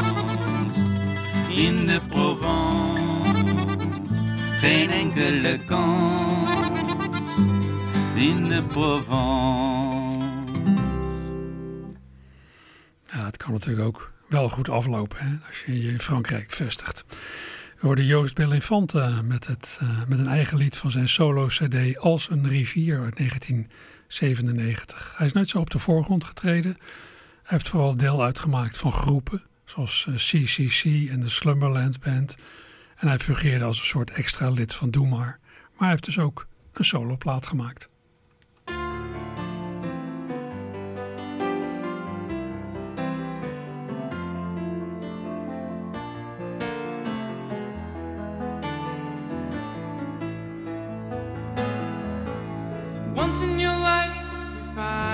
in 1.50 1.86
de 1.86 2.00
Provence, 2.08 3.44
geen 4.60 4.90
enkele 4.90 5.58
kans. 5.66 6.68
In 8.14 8.48
de 8.48 8.62
Provence. 8.68 10.26
Ja, 13.06 13.24
het 13.24 13.36
kan 13.36 13.52
natuurlijk 13.52 13.86
ook 13.86 14.12
wel 14.28 14.48
goed 14.48 14.68
aflopen 14.68 15.18
hè, 15.18 15.36
als 15.48 15.62
je 15.66 15.82
je 15.82 15.88
in 15.88 16.00
Frankrijk 16.00 16.52
vestigt. 16.52 17.04
We 17.80 17.86
hoorden 17.86 18.04
Joost 18.04 18.34
Bill 18.34 18.52
Infante 18.52 19.20
met, 19.24 19.48
eh, 19.80 20.06
met 20.08 20.18
een 20.18 20.28
eigen 20.28 20.56
lied 20.56 20.76
van 20.76 20.90
zijn 20.90 21.08
solo-cd 21.08 21.98
Als 21.98 22.30
een 22.30 22.48
rivier 22.48 23.00
uit 23.00 23.18
1997. 24.08 25.14
Hij 25.16 25.26
is 25.26 25.32
nooit 25.32 25.48
zo 25.48 25.58
op 25.58 25.70
de 25.70 25.78
voorgrond 25.78 26.24
getreden. 26.24 26.76
Hij 27.42 27.56
heeft 27.56 27.68
vooral 27.68 27.96
deel 27.96 28.22
uitgemaakt 28.22 28.76
van 28.76 28.92
groepen, 28.92 29.42
zoals 29.64 30.08
CCC 30.14 30.84
en 30.84 31.20
de 31.20 31.28
Slumberland 31.28 32.00
Band. 32.00 32.36
En 32.96 33.08
hij 33.08 33.18
fungeerde 33.18 33.64
als 33.64 33.78
een 33.78 33.86
soort 33.86 34.10
extra 34.10 34.48
lid 34.48 34.74
van 34.74 34.90
Doe 34.90 35.08
Maar. 35.08 35.38
Maar 35.48 35.78
hij 35.78 35.88
heeft 35.88 36.04
dus 36.04 36.18
ook 36.18 36.46
een 36.72 36.84
soloplaat 36.84 37.46
gemaakt. 37.46 37.88
Once 53.14 53.42
in 53.42 53.75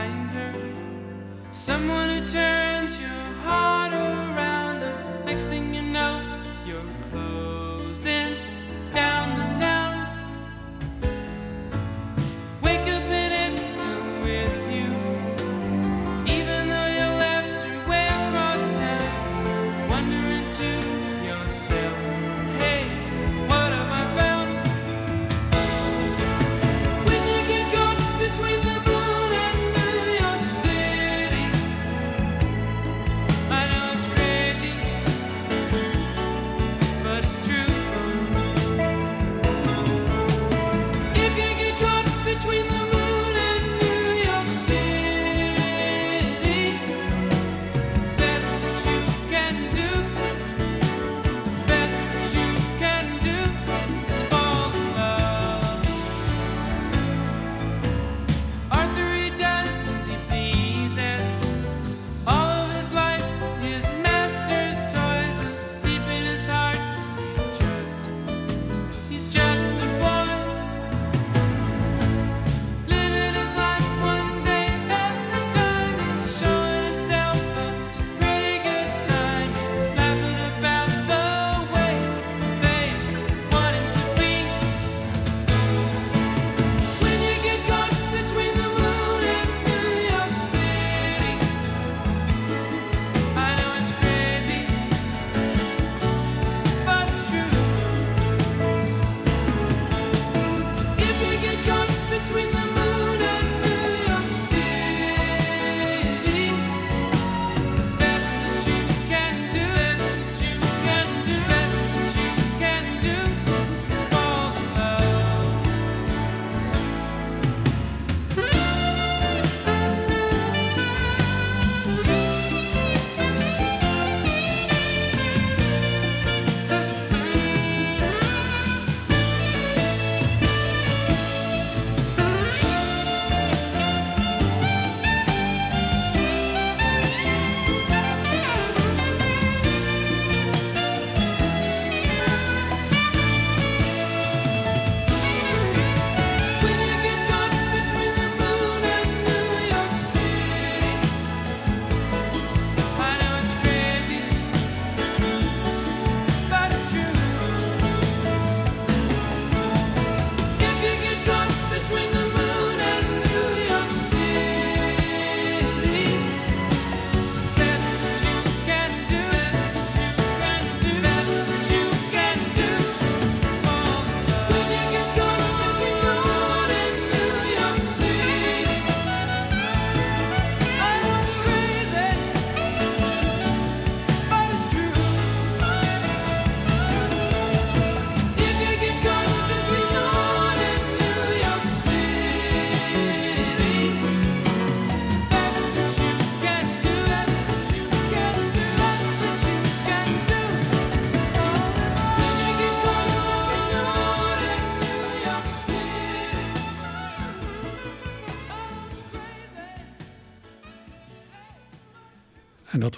find 0.03 0.31
her. 0.31 0.55
Someone 1.53 2.09
who 2.09 2.29
turns 2.29 2.99
your 2.99 3.25
heart 3.45 3.82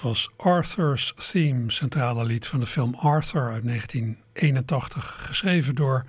was 0.05 0.29
Arthur's 0.37 1.13
Theme, 1.31 1.71
centrale 1.71 2.25
lied 2.25 2.47
van 2.47 2.59
de 2.59 2.65
film 2.65 2.95
Arthur 2.95 3.51
uit 3.51 3.63
1981. 3.63 5.25
Geschreven 5.27 5.75
door 5.75 6.05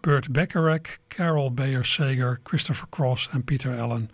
Burt 0.00 0.32
Bacharach, 0.32 0.98
Carol 1.08 1.52
Bayer 1.52 1.84
Sager, 1.84 2.40
Christopher 2.44 2.86
Cross 2.90 3.28
en 3.28 3.44
Peter 3.44 3.80
Allen. 3.80 4.10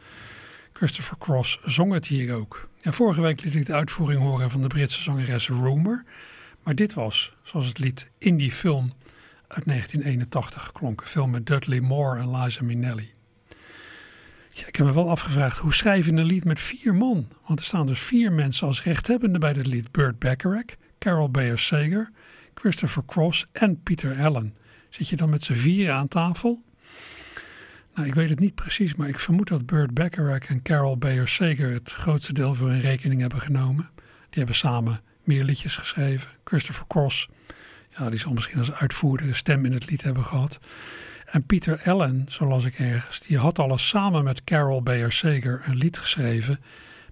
Christopher 0.73 1.19
Cross 1.19 1.61
zong 1.65 1.93
het 1.93 2.07
hier 2.07 2.35
ook. 2.35 2.69
Vorige 2.83 3.21
week 3.21 3.43
liet 3.43 3.55
ik 3.55 3.67
de 3.67 3.75
uitvoering 3.75 4.21
horen 4.21 4.51
van 4.51 4.63
de 4.63 4.67
Britse 4.69 5.03
zangeres 5.03 5.49
Rumor. 5.49 6.05
Maar 6.63 6.75
dit 6.75 6.95
was, 6.95 7.37
zoals 7.43 7.67
het 7.67 7.79
lied 7.79 8.11
in 8.19 8.37
die 8.37 8.53
film 8.53 8.93
uit 9.49 9.65
1981 9.67 10.65
geklonken. 10.65 11.05
Een 11.05 11.13
film 11.13 11.31
met 11.31 11.47
Dudley 11.47 11.81
Moore 11.81 12.21
en 12.21 12.37
Liza 12.37 12.63
Minnelli. 12.63 13.13
Ik 14.67 14.77
heb 14.77 14.87
me 14.87 14.93
wel 14.93 15.11
afgevraagd, 15.11 15.59
hoe 15.59 15.75
schrijf 15.75 16.07
je 16.07 16.13
een 16.13 16.25
lied 16.25 16.45
met 16.45 16.61
vier 16.61 16.95
man? 16.95 17.29
Want 17.47 17.59
er 17.61 17.65
staan 17.65 17.87
dus 17.87 18.01
vier 18.01 18.33
mensen 18.33 18.67
als 18.67 18.83
rechthebbende 18.83 19.39
bij 19.39 19.53
dit 19.53 19.67
lied. 19.67 19.93
Burt 19.93 20.19
Bacharach, 20.19 20.65
Carol 20.99 21.31
Bayer 21.31 21.59
Sager, 21.59 22.11
Christopher 22.55 23.03
Cross 23.07 23.47
en 23.53 23.83
Peter 23.83 24.21
Allen. 24.21 24.55
Zit 24.89 25.09
je 25.09 25.17
dan 25.17 25.31
met 25.31 25.43
z'n 25.43 25.53
vieren 25.53 25.95
aan 25.95 26.09
tafel? 26.09 26.63
Nou, 27.95 28.09
ik 28.09 28.15
weet 28.15 28.31
het 28.31 28.39
niet 28.39 28.55
precies, 28.55 28.95
maar 28.95 29.09
ik 29.09 29.19
vermoed 29.19 29.49
dat 29.49 29.67
Burt 29.67 29.95
Bacharach 29.95 30.47
en 30.47 30.63
Carol 30.63 30.97
Bayer 30.97 31.29
Sager 31.29 31.73
het 31.73 31.93
grootste 31.93 32.33
deel 32.33 32.55
voor 32.55 32.69
hun 32.69 32.81
rekening 32.81 33.21
hebben 33.21 33.41
genomen. 33.41 33.91
Die 33.97 34.39
hebben 34.39 34.55
samen 34.55 35.01
meer 35.25 35.45
liedjes 35.45 35.77
geschreven. 35.77 36.29
Christopher 36.45 36.87
Cross, 36.87 37.29
Ja, 37.99 38.11
die 38.11 38.19
zal 38.19 38.33
misschien 38.33 38.59
als 38.59 38.73
uitvoerder 38.73 39.29
een 39.29 39.35
stem 39.35 39.65
in 39.65 39.73
het 39.73 39.91
lied 39.91 40.03
hebben 40.03 40.25
gehad. 40.25 40.59
En 41.31 41.47
Peter 41.47 41.83
Allen, 41.85 42.27
zo 42.29 42.47
las 42.47 42.65
ik 42.65 42.79
ergens, 42.79 43.21
die 43.21 43.39
had 43.39 43.59
alles 43.59 43.89
samen 43.89 44.25
met 44.25 44.45
Carol 44.45 44.83
Bayer 44.83 45.13
Sager 45.13 45.63
een 45.67 45.77
lied 45.77 45.99
geschreven 45.99 46.61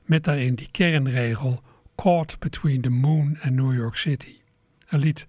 met 0.05 0.25
daarin 0.25 0.55
die 0.55 0.69
kernregel 0.71 1.63
Caught 1.97 2.39
Between 2.39 2.81
the 2.81 2.91
Moon 2.91 3.39
and 3.43 3.55
New 3.55 3.75
York 3.75 3.97
City. 3.97 4.41
Een 4.89 4.99
lied 4.99 5.27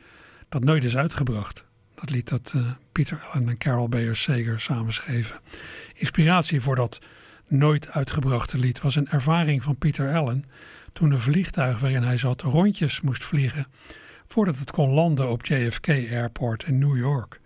dat 0.49 0.63
nooit 0.63 0.83
is 0.83 0.97
uitgebracht. 0.97 1.65
Dat 1.95 2.09
lied 2.09 2.29
dat 2.29 2.53
eh, 2.55 2.71
Peter 2.91 3.27
Allen 3.31 3.49
en 3.49 3.57
Carol 3.57 3.89
Bayer 3.89 4.15
Sager 4.15 4.59
samenschreven. 4.59 5.39
Inspiratie 5.93 6.61
voor 6.61 6.75
dat 6.75 6.99
nooit 7.47 7.89
uitgebrachte 7.89 8.57
lied 8.57 8.81
was 8.81 8.95
een 8.95 9.07
ervaring 9.07 9.63
van 9.63 9.77
Peter 9.77 10.15
Allen 10.15 10.43
toen 10.93 11.11
een 11.11 11.21
vliegtuig 11.21 11.79
waarin 11.79 12.03
hij 12.03 12.17
zat 12.17 12.41
rondjes 12.41 13.01
moest 13.01 13.23
vliegen 13.23 13.67
voordat 14.27 14.57
het 14.57 14.71
kon 14.71 14.89
landen 14.89 15.29
op 15.29 15.45
JFK 15.45 15.87
Airport 15.87 16.63
in 16.63 16.77
New 16.77 16.97
York. 16.97 17.38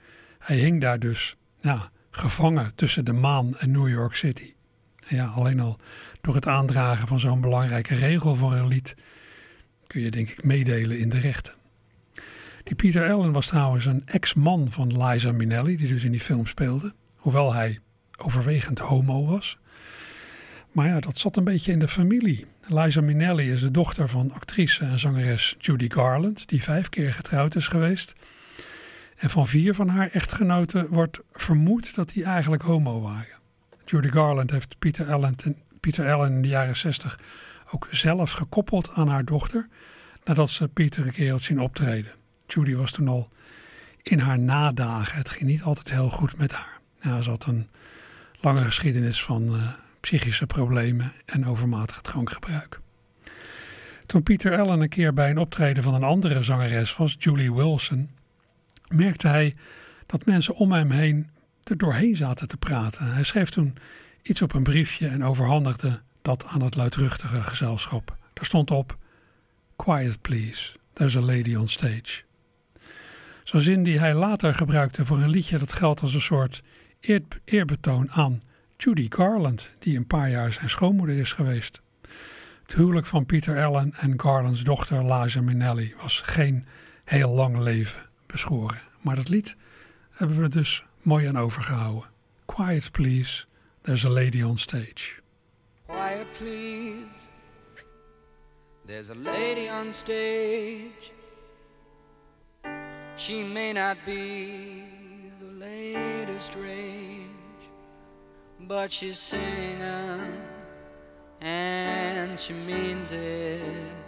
Hij 0.44 0.58
hing 0.58 0.82
daar 0.82 1.00
dus 1.00 1.36
ja, 1.62 1.90
gevangen 2.12 2.76
tussen 2.76 3.06
de 3.06 3.14
maan 3.14 3.58
en 3.58 3.72
New 3.72 3.90
York 3.90 4.16
City. 4.16 4.54
Ja, 5.08 5.26
alleen 5.26 5.60
al 5.60 5.80
door 6.22 6.36
het 6.36 6.48
aandragen 6.48 7.08
van 7.08 7.20
zo'n 7.20 7.42
belangrijke 7.42 7.96
regel 7.96 8.36
voor 8.36 8.54
een 8.54 8.68
lied 8.68 8.96
kun 9.88 10.02
je 10.02 10.12
denk 10.12 10.30
ik 10.30 10.44
meedelen 10.44 11.00
in 11.00 11.10
de 11.10 11.20
rechten. 11.20 11.54
Die 12.64 12.76
Peter 12.76 13.12
Allen 13.12 13.32
was 13.32 13.48
trouwens 13.48 13.86
een 13.86 14.02
ex-man 14.06 14.72
van 14.72 15.04
Liza 15.04 15.32
Minnelli, 15.32 15.78
die 15.78 15.88
dus 15.88 16.04
in 16.04 16.12
die 16.12 16.22
film 16.22 16.46
speelde. 16.46 16.94
Hoewel 17.16 17.54
hij 17.54 17.80
overwegend 18.18 18.80
homo 18.80 19.26
was. 19.26 19.58
Maar 20.72 20.88
ja, 20.88 21.00
dat 21.00 21.18
zat 21.18 21.38
een 21.38 21.44
beetje 21.44 21.72
in 21.72 21.80
de 21.80 21.88
familie. 21.88 22.46
Liza 22.68 23.02
Minnelli 23.02 23.52
is 23.52 23.62
de 23.62 23.72
dochter 23.72 24.10
van 24.10 24.32
actrice 24.32 24.86
en 24.86 25.00
zangeres 25.00 25.56
Judy 25.60 25.90
Garland, 25.90 26.48
die 26.48 26.64
vijf 26.64 26.90
keer 26.90 27.14
getrouwd 27.14 27.56
is 27.56 27.68
geweest. 27.68 28.14
En 29.24 29.30
van 29.30 29.48
vier 29.48 29.76
van 29.76 29.88
haar 29.88 30.10
echtgenoten 30.10 30.88
wordt 30.90 31.20
vermoed 31.32 31.96
dat 31.96 32.10
die 32.10 32.24
eigenlijk 32.24 32.64
homo 32.64 33.02
waren. 33.02 33.40
Judy 33.86 34.08
Garland 34.08 34.52
heeft 34.52 34.80
Peter 34.80 35.12
Allen, 35.12 35.36
Peter 35.80 36.14
Allen 36.14 36.32
in 36.32 36.42
de 36.42 36.48
jaren 36.48 36.78
60 36.78 37.20
ook 37.72 37.88
zelf 37.92 38.32
gekoppeld 38.32 38.90
aan 38.90 39.08
haar 39.08 39.26
dochter, 39.26 39.68
nadat 40.24 40.50
ze 40.50 40.68
Peter 40.68 41.06
een 41.06 41.12
keer 41.12 41.32
had 41.32 41.42
zien 41.42 41.60
optreden. 41.60 42.12
Judy 42.48 42.76
was 42.76 42.92
toen 42.92 43.08
al 43.08 43.30
in 44.02 44.20
haar 44.20 44.40
nadagen. 44.40 45.18
Het 45.18 45.30
ging 45.30 45.50
niet 45.50 45.64
altijd 45.64 45.92
heel 45.92 46.10
goed 46.10 46.38
met 46.38 46.52
haar. 46.52 46.80
Ze 47.24 47.30
had 47.30 47.46
een 47.46 47.68
lange 48.40 48.64
geschiedenis 48.64 49.24
van 49.24 49.56
uh, 49.56 49.74
psychische 50.00 50.46
problemen 50.46 51.14
en 51.26 51.46
overmatig 51.46 52.02
drankgebruik. 52.02 52.80
Toen 54.06 54.24
Peter 54.24 54.60
Allen 54.60 54.82
een 54.82 54.90
keer 54.90 55.14
bij 55.14 55.30
een 55.30 55.38
optreden 55.38 55.84
van 55.84 55.94
een 55.94 56.04
andere 56.04 56.44
zangeres 56.44 56.96
was, 56.96 57.16
Julie 57.20 57.54
Wilson, 57.54 58.10
merkte 58.94 59.28
hij 59.28 59.56
dat 60.06 60.26
mensen 60.26 60.56
om 60.56 60.72
hem 60.72 60.92
heen 60.92 61.30
er 61.64 61.78
doorheen 61.78 62.16
zaten 62.16 62.48
te 62.48 62.58
praten. 62.58 63.14
Hij 63.14 63.24
schreef 63.24 63.50
toen 63.50 63.78
iets 64.22 64.42
op 64.42 64.54
een 64.54 64.64
briefje 64.64 65.08
en 65.08 65.24
overhandigde 65.24 66.02
dat 66.22 66.46
aan 66.46 66.62
het 66.62 66.76
luidruchtige 66.76 67.42
gezelschap. 67.42 68.18
Daar 68.34 68.46
stond 68.46 68.72
op: 68.72 68.98
Quiet 69.76 70.22
please, 70.22 70.72
there's 70.94 71.16
a 71.16 71.22
lady 71.22 71.56
on 71.56 71.68
stage. 71.68 72.24
Zo'n 73.44 73.62
zin 73.62 73.84
die 73.84 74.00
hij 74.00 74.14
later 74.14 74.56
gebruikte 74.56 75.06
voor 75.06 75.22
een 75.22 75.30
liedje 75.30 75.58
dat 75.58 75.74
geldt 75.74 76.02
als 76.02 76.14
een 76.14 76.22
soort 76.22 76.64
eer, 77.02 77.22
eerbetoon 77.44 78.12
aan 78.12 78.40
Judy 78.78 79.06
Garland, 79.10 79.72
die 79.80 79.98
een 79.98 80.08
paar 80.08 80.30
jaar 80.30 80.54
zijn 80.54 80.70
schoonmoeder 80.70 81.18
is 81.18 81.32
geweest. 81.32 81.82
Het 82.64 82.74
huwelijk 82.74 83.06
van 83.08 83.26
Peter 83.26 83.66
Allen 83.66 83.94
en 83.94 84.22
Garlands 84.22 84.64
dochter 84.64 85.14
Liza 85.14 85.42
Minnelli 85.42 85.94
was 86.02 86.22
geen 86.22 86.66
heel 87.04 87.30
lang 87.30 87.58
leven 87.58 88.12
beschoren. 88.34 88.82
Maar 89.02 89.16
dat 89.16 89.30
lied 89.30 89.56
hebben 90.12 90.42
we 90.42 90.50
dus 90.50 90.86
mooi 91.02 91.28
aan 91.28 91.38
overgehouden. 91.38 92.10
Quiet 92.46 92.92
please, 92.92 93.46
there's 93.82 94.06
a 94.06 94.10
lady 94.10 94.44
on 94.44 94.58
stage. 94.58 95.22
Quiet 95.86 96.32
please, 96.38 97.06
there's 98.86 99.10
a 99.10 99.16
lady 99.16 99.70
on 99.70 99.94
stage. 99.94 101.12
She 103.16 103.44
may 103.44 103.72
not 103.74 103.98
be 104.06 104.84
the 105.40 105.52
latest 105.58 106.56
range, 106.56 107.70
but 108.60 108.92
she's 108.92 109.20
singing 109.20 110.42
and 111.40 112.40
she 112.40 112.54
means 112.54 113.12
it. 113.12 114.03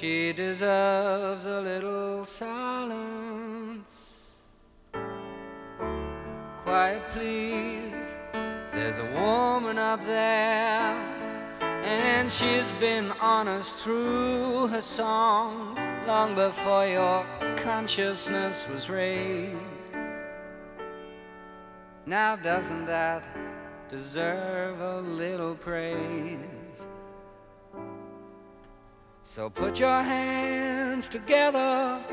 She 0.00 0.32
deserves 0.32 1.44
a 1.44 1.60
little 1.60 2.24
silence. 2.24 4.14
Quiet, 6.64 7.02
please. 7.10 7.92
There's 8.72 8.98
a 8.98 9.04
woman 9.12 9.76
up 9.76 10.04
there, 10.06 10.96
and 11.84 12.32
she's 12.32 12.70
been 12.80 13.12
honest 13.20 13.80
through 13.80 14.68
her 14.68 14.80
songs 14.80 15.78
long 16.06 16.34
before 16.34 16.86
your 16.86 17.26
consciousness 17.58 18.66
was 18.72 18.88
raised. 18.88 19.56
Now, 22.06 22.34
doesn't 22.36 22.86
that 22.86 23.28
deserve 23.90 24.80
a 24.80 25.00
little 25.02 25.54
praise? 25.54 26.61
So 29.34 29.48
put 29.48 29.80
your 29.80 30.02
hands 30.02 31.08
together 31.08 32.04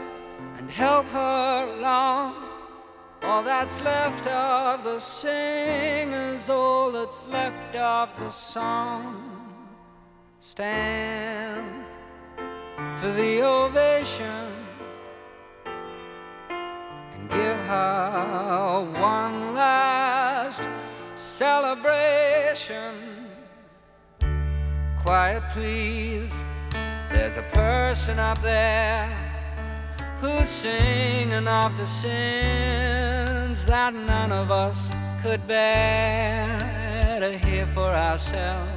and 0.57 0.71
help 0.71 1.05
her 1.07 1.67
along. 1.77 2.33
All 3.23 3.43
that's 3.43 3.81
left 3.81 4.25
of 4.25 4.85
the 4.85 4.99
singers, 4.99 6.49
all 6.49 6.93
that's 6.93 7.21
left 7.27 7.75
of 7.75 8.09
the 8.19 8.31
song. 8.31 9.53
Stand 10.39 11.83
for 13.01 13.11
the 13.11 13.43
ovation 13.43 14.53
and 15.65 17.29
give 17.29 17.57
her 17.67 18.87
one 18.93 19.55
last 19.55 20.69
celebration. 21.17 22.93
Quiet, 25.03 25.43
please. 25.51 26.31
A 27.39 27.43
person 27.53 28.19
up 28.19 28.41
there 28.41 29.07
who's 30.19 30.49
singing 30.49 31.47
of 31.47 31.77
the 31.77 31.85
sins 31.85 33.63
that 33.63 33.93
none 33.93 34.33
of 34.33 34.51
us 34.51 34.89
could 35.21 35.47
bear 35.47 36.59
to 37.21 37.37
hear 37.37 37.65
for 37.67 37.91
ourselves. 37.91 38.69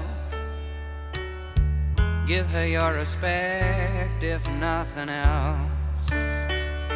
Give 2.29 2.46
her 2.51 2.64
your 2.64 2.92
respect, 2.92 4.22
if 4.22 4.48
nothing 4.53 5.09
else. 5.09 6.12
And 6.12 6.87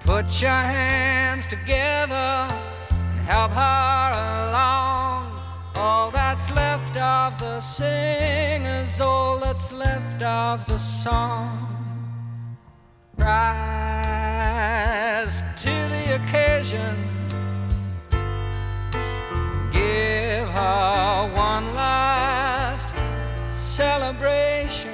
put 0.00 0.40
your 0.40 0.48
hands 0.48 1.46
together 1.46 2.48
and 2.88 3.20
help 3.28 3.52
her 3.52 4.12
along. 4.48 5.38
All 5.76 6.10
left 6.50 6.96
of 6.96 7.38
the 7.38 7.60
singers, 7.60 9.00
all 9.00 9.38
that's 9.38 9.72
left 9.72 10.22
of 10.22 10.66
the 10.66 10.78
song. 10.78 11.62
Rise 13.16 14.16
to 15.62 15.72
the 15.94 16.16
occasion. 16.20 16.94
Give 19.72 20.48
her 20.48 21.30
one 21.34 21.74
last 21.74 22.88
celebration. 23.52 24.92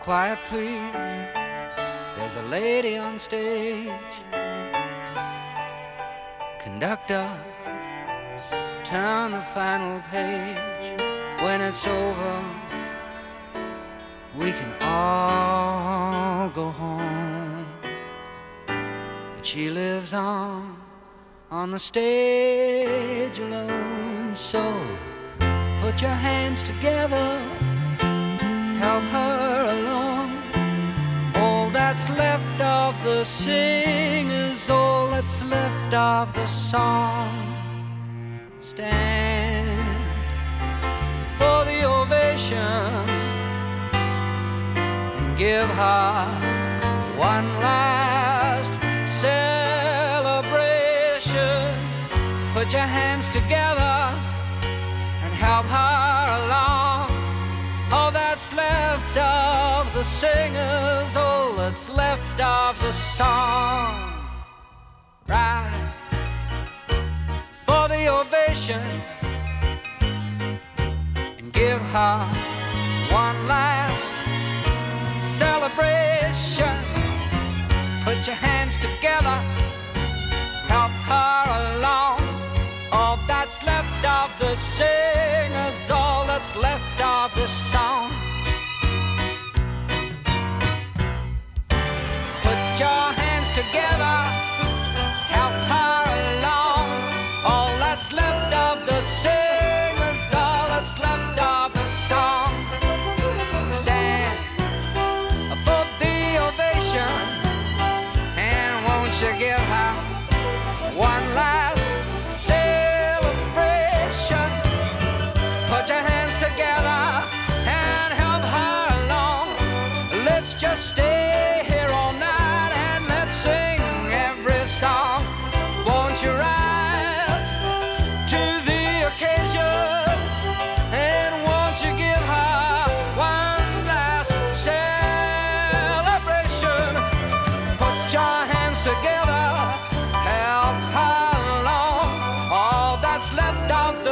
Quiet, 0.00 0.38
please. 0.48 0.92
There's 2.16 2.36
a 2.36 2.42
lady 2.42 2.96
on 2.96 3.18
stage. 3.18 3.88
Conductor, 6.60 7.28
turn 8.90 9.30
the 9.30 9.40
final 9.54 10.00
page. 10.10 11.00
When 11.44 11.60
it's 11.60 11.86
over, 11.86 12.44
we 14.36 14.50
can 14.50 14.72
all 14.82 16.48
go 16.50 16.70
home. 16.70 17.66
But 18.66 19.46
she 19.46 19.70
lives 19.70 20.12
on, 20.12 20.76
on 21.52 21.70
the 21.70 21.78
stage 21.78 23.38
alone. 23.38 24.34
So 24.34 24.60
put 25.80 26.02
your 26.02 26.18
hands 26.28 26.64
together, 26.64 27.30
help 28.84 29.04
her 29.18 29.76
along. 29.76 30.30
All 31.36 31.70
that's 31.70 32.08
left 32.10 32.60
of 32.60 32.92
the 33.04 33.22
singers, 33.22 34.68
all 34.68 35.10
that's 35.12 35.40
left 35.42 35.94
of 35.94 36.34
the 36.34 36.48
song. 36.48 37.49
Stand 38.80 40.02
for 41.36 41.64
the 41.66 41.84
ovation 41.84 42.56
and 44.78 45.36
give 45.36 45.68
her 45.68 46.24
one 47.18 47.46
last 47.58 48.72
celebration. 49.20 50.24
Put 52.54 52.72
your 52.72 52.88
hands 53.00 53.28
together 53.28 54.16
and 55.24 55.34
help 55.34 55.66
her 55.66 56.46
along. 56.46 57.10
All 57.92 58.10
that's 58.10 58.54
left 58.54 59.18
of 59.18 59.92
the 59.92 60.04
singers, 60.04 61.16
all 61.16 61.52
that's 61.52 61.90
left 61.90 62.40
of 62.40 62.80
the 62.80 62.92
song. 62.92 64.09
Ovation 68.10 68.80
and 71.38 71.52
give 71.52 71.80
her 71.80 72.18
one 73.10 73.38
last 73.46 74.12
celebration. 75.22 76.76
Put 78.04 78.26
your 78.26 78.36
hands 78.36 78.76
together, 78.78 79.36
help 80.66 80.92
her 81.12 81.42
along. 81.60 82.20
All 82.92 83.18
that's 83.28 83.62
left 83.62 84.04
of 84.04 84.30
the 84.40 84.56
singers, 84.56 85.90
all 85.90 86.26
that's 86.26 86.56
left 86.56 87.00
of 87.00 87.34
the 87.34 87.46
song. 87.46 88.10
Put 92.42 92.60
your 92.84 93.06
hands 93.22 93.52
together, 93.52 94.49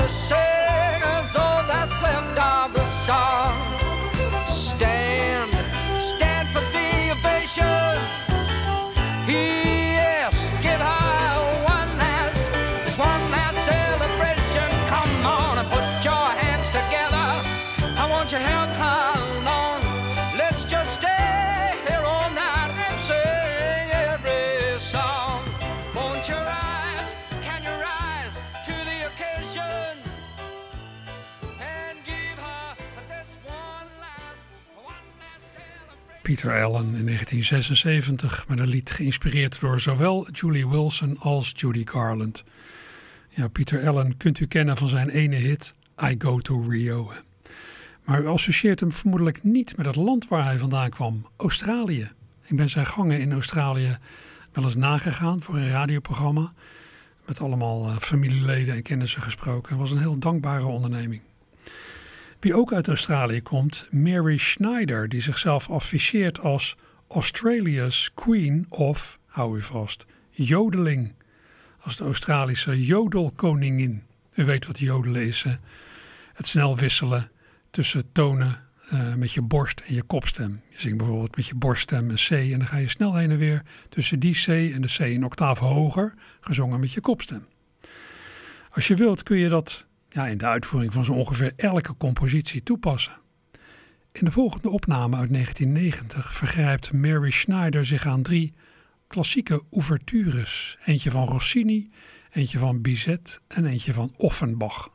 the 0.08 0.14
singers, 0.14 1.36
all 1.36 1.62
that's 1.66 2.00
left 2.00 2.38
of 2.38 2.72
the 2.72 2.84
song. 2.86 3.54
Stand, 4.46 5.50
stand 6.00 6.48
for 6.48 6.60
the 6.72 7.10
ovation. 7.12 8.27
Peter 36.38 36.64
Allen 36.64 36.94
in 36.94 37.04
1976 37.04 38.48
met 38.48 38.58
een 38.58 38.68
lied 38.68 38.90
geïnspireerd 38.90 39.60
door 39.60 39.80
zowel 39.80 40.30
Julie 40.30 40.68
Wilson 40.68 41.18
als 41.18 41.52
Judy 41.56 41.82
Garland. 41.84 42.44
Ja, 43.28 43.48
Peter 43.48 43.88
Allen 43.88 44.16
kunt 44.16 44.40
u 44.40 44.46
kennen 44.46 44.76
van 44.76 44.88
zijn 44.88 45.08
ene 45.08 45.36
hit 45.36 45.74
I 46.02 46.14
Go 46.18 46.38
to 46.38 46.68
Rio. 46.68 47.12
Maar 48.04 48.22
u 48.22 48.26
associeert 48.26 48.80
hem 48.80 48.92
vermoedelijk 48.92 49.42
niet 49.42 49.76
met 49.76 49.86
het 49.86 49.96
land 49.96 50.28
waar 50.28 50.44
hij 50.44 50.58
vandaan 50.58 50.90
kwam, 50.90 51.26
Australië. 51.36 52.10
Ik 52.44 52.56
ben 52.56 52.68
zijn 52.68 52.86
gangen 52.86 53.20
in 53.20 53.32
Australië 53.32 53.98
wel 54.52 54.64
eens 54.64 54.76
nagegaan 54.76 55.42
voor 55.42 55.56
een 55.56 55.70
radioprogramma. 55.70 56.52
Met 57.26 57.40
allemaal 57.40 57.88
eh, 57.88 57.96
familieleden 57.96 58.74
en 58.74 58.82
kennissen 58.82 59.22
gesproken. 59.22 59.70
Het 59.70 59.80
was 59.80 59.90
een 59.90 59.98
heel 59.98 60.18
dankbare 60.18 60.66
onderneming. 60.66 61.20
Wie 62.40 62.54
ook 62.54 62.72
uit 62.72 62.88
Australië 62.88 63.42
komt, 63.42 63.86
Mary 63.90 64.36
Schneider, 64.36 65.08
die 65.08 65.20
zichzelf 65.20 65.70
afficheert 65.70 66.40
als 66.40 66.76
Australia's 67.08 68.10
Queen 68.14 68.66
of, 68.68 69.18
hou 69.26 69.56
u 69.56 69.62
vast, 69.62 70.04
jodeling. 70.30 71.14
Als 71.80 71.96
de 71.96 72.04
Australische 72.04 72.84
jodelkoningin. 72.84 74.02
U 74.34 74.44
weet 74.44 74.66
wat 74.66 74.78
jodelen 74.78 75.26
is, 75.26 75.42
hè? 75.42 75.54
Het 76.32 76.46
snel 76.46 76.76
wisselen 76.76 77.30
tussen 77.70 78.12
tonen 78.12 78.62
eh, 78.88 79.14
met 79.14 79.32
je 79.32 79.42
borst 79.42 79.80
en 79.80 79.94
je 79.94 80.02
kopstem. 80.02 80.60
Je 80.70 80.80
zingt 80.80 80.96
bijvoorbeeld 80.98 81.36
met 81.36 81.46
je 81.46 81.54
borststem 81.54 82.10
een 82.10 82.16
C 82.16 82.30
en 82.30 82.58
dan 82.58 82.66
ga 82.66 82.76
je 82.76 82.88
snel 82.88 83.14
heen 83.14 83.30
en 83.30 83.38
weer 83.38 83.62
tussen 83.88 84.18
die 84.18 84.34
C 84.34 84.46
en 84.48 84.80
de 84.80 84.94
C 84.96 84.98
een 84.98 85.24
octaaf 85.24 85.58
hoger, 85.58 86.14
gezongen 86.40 86.80
met 86.80 86.92
je 86.92 87.00
kopstem. 87.00 87.46
Als 88.70 88.86
je 88.86 88.94
wilt 88.94 89.22
kun 89.22 89.38
je 89.38 89.48
dat 89.48 89.86
ja, 90.08 90.26
in 90.26 90.38
de 90.38 90.46
uitvoering 90.46 90.92
van 90.92 91.04
zo 91.04 91.12
ongeveer 91.12 91.52
elke 91.56 91.96
compositie 91.96 92.62
toepassen. 92.62 93.16
In 94.12 94.24
de 94.24 94.30
volgende 94.30 94.70
opname 94.70 95.16
uit 95.16 95.32
1990 95.32 96.34
vergrijpt 96.34 96.92
Mary 96.92 97.30
Schneider 97.30 97.86
zich 97.86 98.06
aan 98.06 98.22
drie 98.22 98.54
klassieke 99.06 99.62
ouvertures. 99.70 100.78
Eentje 100.84 101.10
van 101.10 101.28
Rossini, 101.28 101.90
eentje 102.32 102.58
van 102.58 102.80
Bizet 102.80 103.40
en 103.46 103.66
eentje 103.66 103.92
van 103.92 104.14
Offenbach. 104.16 104.90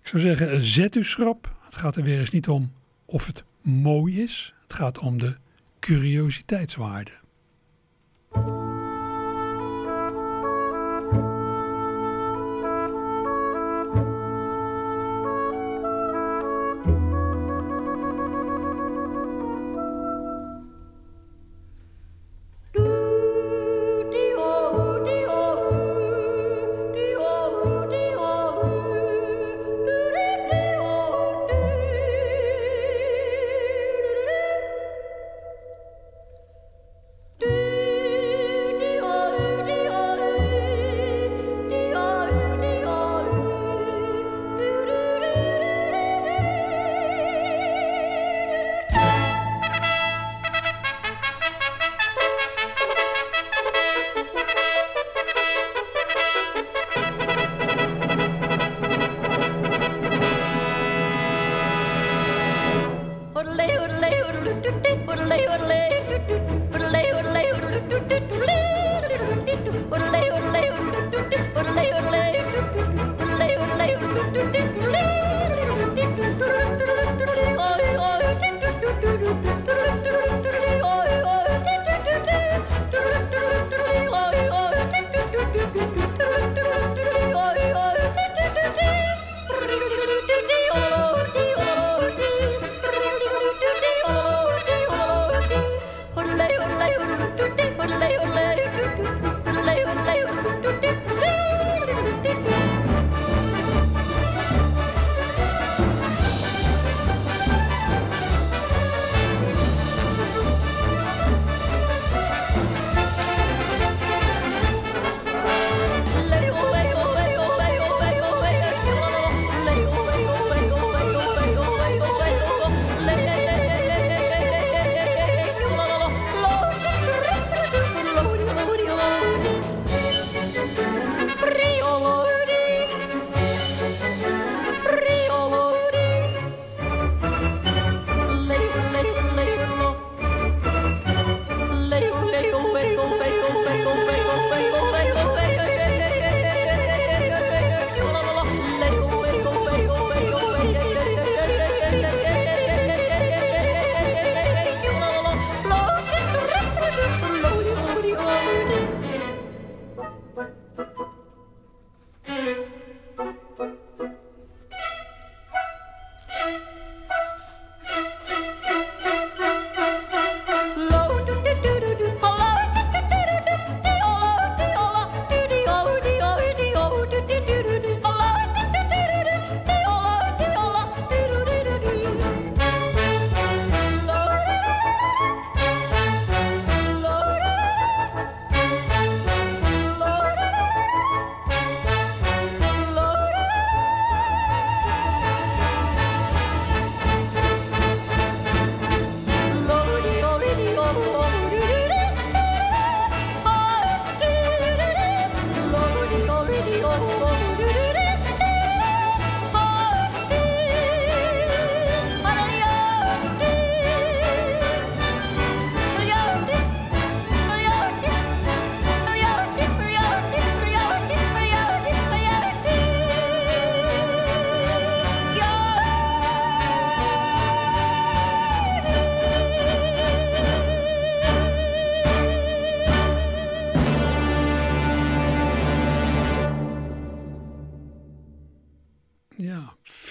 Ik 0.00 0.10
zou 0.10 0.22
zeggen, 0.22 0.64
zet 0.64 0.94
u 0.94 1.04
schrap. 1.04 1.56
Het 1.64 1.74
gaat 1.74 1.96
er 1.96 2.02
weer 2.02 2.20
eens 2.20 2.30
niet 2.30 2.48
om 2.48 2.72
of 3.04 3.26
het 3.26 3.44
mooi 3.62 4.22
is. 4.22 4.54
Het 4.62 4.72
gaat 4.72 4.98
om 4.98 5.18
de 5.18 5.36
curiositeitswaarde. 5.78 7.12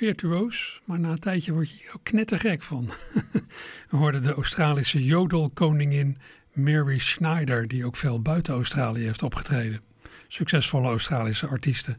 Virtuoos, 0.03 0.81
maar 0.85 0.99
na 0.99 1.09
een 1.09 1.19
tijdje 1.19 1.53
word 1.53 1.69
je 1.69 1.75
hier 1.75 1.91
ook 1.95 2.03
knettergek 2.03 2.61
van. 2.61 2.89
We 3.89 3.97
hoorden 3.97 4.21
de 4.21 4.33
Australische 4.33 5.05
jodelkoningin 5.05 6.17
Mary 6.53 6.99
Schneider, 6.99 7.67
die 7.67 7.85
ook 7.85 7.95
veel 7.95 8.21
buiten 8.21 8.53
Australië 8.53 9.03
heeft 9.03 9.23
opgetreden. 9.23 9.81
Succesvolle 10.27 10.87
Australische 10.87 11.47
artiesten. 11.47 11.97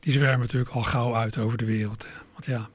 Die 0.00 0.12
zwermen 0.12 0.40
natuurlijk 0.40 0.70
al 0.70 0.82
gauw 0.82 1.16
uit 1.16 1.38
over 1.38 1.58
de 1.58 1.64
wereld. 1.64 2.06
Want 2.32 2.46
ja, 2.46 2.68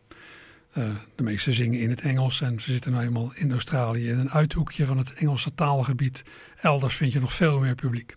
eh, 0.71 0.89
de 1.15 1.23
meesten 1.23 1.53
zingen 1.53 1.79
in 1.79 1.89
het 1.89 2.01
Engels 2.01 2.41
en 2.41 2.59
ze 2.59 2.71
zitten 2.71 2.91
nou 2.91 3.03
eenmaal 3.03 3.33
in 3.33 3.51
Australië 3.51 4.09
in 4.09 4.17
een 4.17 4.31
uithoekje 4.31 4.85
van 4.85 4.97
het 4.97 5.13
Engelse 5.13 5.53
taalgebied. 5.53 6.23
Elders 6.55 6.95
vind 6.95 7.13
je 7.13 7.19
nog 7.19 7.33
veel 7.33 7.59
meer 7.59 7.75
publiek. 7.75 8.15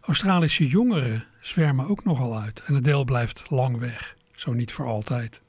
Australische 0.00 0.66
jongeren 0.66 1.26
zwermen 1.40 1.86
ook 1.86 2.04
nogal 2.04 2.40
uit 2.40 2.62
en 2.66 2.74
het 2.74 2.84
deel 2.84 3.04
blijft 3.04 3.42
lang 3.48 3.78
weg. 3.78 4.16
Zo 4.34 4.52
niet 4.52 4.72
voor 4.72 4.86
altijd. 4.86 5.42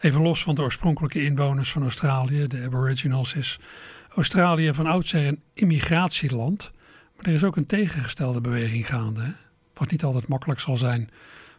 Even 0.00 0.22
los 0.22 0.42
van 0.42 0.54
de 0.54 0.62
oorspronkelijke 0.62 1.24
inwoners 1.24 1.72
van 1.72 1.82
Australië, 1.82 2.46
de 2.46 2.62
Aboriginals, 2.62 3.34
is 3.34 3.60
Australië 4.14 4.74
van 4.74 4.86
oudsher 4.86 5.26
een 5.26 5.42
immigratieland. 5.54 6.70
Maar 7.16 7.26
er 7.26 7.34
is 7.34 7.44
ook 7.44 7.56
een 7.56 7.66
tegengestelde 7.66 8.40
beweging 8.40 8.86
gaande. 8.86 9.20
Hè? 9.20 9.30
Wat 9.74 9.90
niet 9.90 10.04
altijd 10.04 10.28
makkelijk 10.28 10.60
zal 10.60 10.76
zijn 10.76 11.10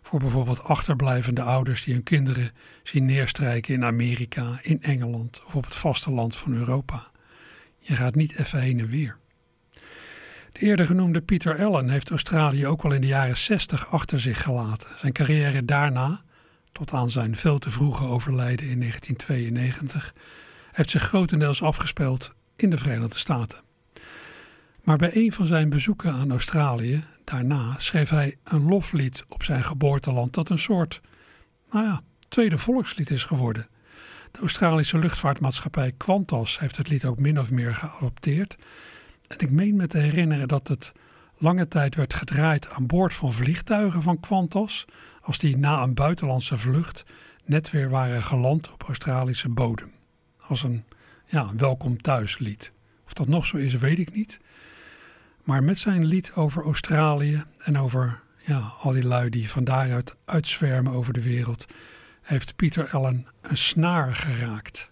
voor 0.01 0.19
bijvoorbeeld 0.19 0.63
achterblijvende 0.63 1.41
ouders 1.41 1.83
die 1.83 1.93
hun 1.93 2.03
kinderen 2.03 2.51
zien 2.83 3.05
neerstrijken 3.05 3.73
in 3.73 3.83
Amerika, 3.83 4.59
in 4.61 4.81
Engeland 4.81 5.41
of 5.45 5.55
op 5.55 5.65
het 5.65 5.75
vasteland 5.75 6.35
van 6.35 6.53
Europa. 6.53 7.07
Je 7.79 7.95
gaat 7.95 8.15
niet 8.15 8.37
even 8.37 8.59
heen 8.59 8.79
en 8.79 8.87
weer. 8.87 9.17
De 10.51 10.59
eerder 10.59 10.85
genoemde 10.85 11.21
Peter 11.21 11.65
Allen 11.65 11.89
heeft 11.89 12.09
Australië 12.09 12.67
ook 12.67 12.83
al 12.83 12.93
in 12.93 13.01
de 13.01 13.07
jaren 13.07 13.37
60 13.37 13.91
achter 13.91 14.19
zich 14.19 14.41
gelaten. 14.41 14.89
Zijn 14.97 15.13
carrière 15.13 15.65
daarna, 15.65 16.21
tot 16.77 16.93
aan 16.93 17.09
zijn 17.09 17.37
veel 17.37 17.59
te 17.59 17.71
vroege 17.71 18.03
overlijden 18.03 18.69
in 18.69 18.79
1992, 18.79 20.13
heeft 20.71 20.89
zich 20.89 21.03
grotendeels 21.03 21.61
afgespeeld 21.61 22.33
in 22.55 22.69
de 22.69 22.77
Verenigde 22.77 23.17
Staten. 23.17 23.59
Maar 24.83 24.97
bij 24.97 25.15
een 25.15 25.33
van 25.33 25.45
zijn 25.45 25.69
bezoeken 25.69 26.13
aan 26.13 26.31
Australië, 26.31 27.03
daarna, 27.23 27.75
schreef 27.77 28.09
hij 28.09 28.35
een 28.43 28.67
loflied 28.67 29.25
op 29.29 29.43
zijn 29.43 29.63
geboorteland 29.63 30.33
dat 30.33 30.49
een 30.49 30.59
soort, 30.59 31.01
nou 31.71 31.85
ja, 31.85 32.01
tweede 32.27 32.57
volkslied 32.57 33.09
is 33.09 33.23
geworden. 33.23 33.67
De 34.31 34.39
Australische 34.39 34.99
luchtvaartmaatschappij 34.99 35.93
Qantas 35.97 36.59
heeft 36.59 36.77
het 36.77 36.89
lied 36.89 37.05
ook 37.05 37.19
min 37.19 37.39
of 37.39 37.51
meer 37.51 37.75
geadopteerd. 37.75 38.57
En 39.27 39.39
ik 39.39 39.51
meen 39.51 39.75
me 39.75 39.87
te 39.87 39.97
herinneren 39.97 40.47
dat 40.47 40.67
het 40.67 40.91
lange 41.37 41.67
tijd 41.67 41.95
werd 41.95 42.13
gedraaid 42.13 42.69
aan 42.69 42.87
boord 42.87 43.13
van 43.13 43.33
vliegtuigen 43.33 44.01
van 44.01 44.19
Qantas, 44.19 44.85
als 45.27 45.37
die 45.37 45.57
na 45.57 45.81
een 45.81 45.93
buitenlandse 45.93 46.57
vlucht 46.57 47.05
net 47.45 47.71
weer 47.71 47.89
waren 47.89 48.23
geland 48.23 48.71
op 48.71 48.83
Australische 48.83 49.49
bodem. 49.49 49.91
Als 50.39 50.63
een 50.63 50.83
ja, 51.25 51.55
welkom 51.55 52.01
thuis 52.01 52.37
lied. 52.39 52.73
Of 53.05 53.13
dat 53.13 53.27
nog 53.27 53.45
zo 53.45 53.57
is, 53.57 53.73
weet 53.73 53.99
ik 53.99 54.13
niet. 54.13 54.39
Maar 55.43 55.63
met 55.63 55.77
zijn 55.77 56.05
lied 56.05 56.33
over 56.33 56.63
Australië 56.63 57.43
en 57.57 57.77
over 57.77 58.23
ja, 58.45 58.73
al 58.81 58.91
die 58.91 59.03
lui 59.03 59.29
die 59.29 59.49
van 59.49 59.63
daaruit 59.63 60.15
uitzwermen 60.25 60.93
over 60.93 61.13
de 61.13 61.23
wereld, 61.23 61.65
heeft 62.21 62.55
Pieter 62.55 62.89
Allen 62.89 63.27
een 63.41 63.57
snaar 63.57 64.15
geraakt. 64.15 64.89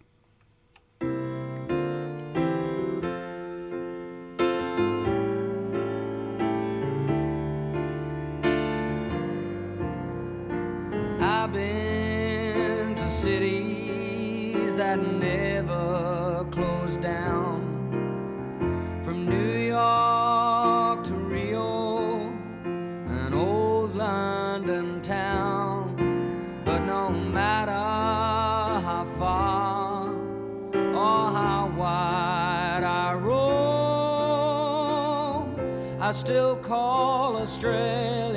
Still 36.16 36.55
call 36.55 37.36
Australia 37.36 38.34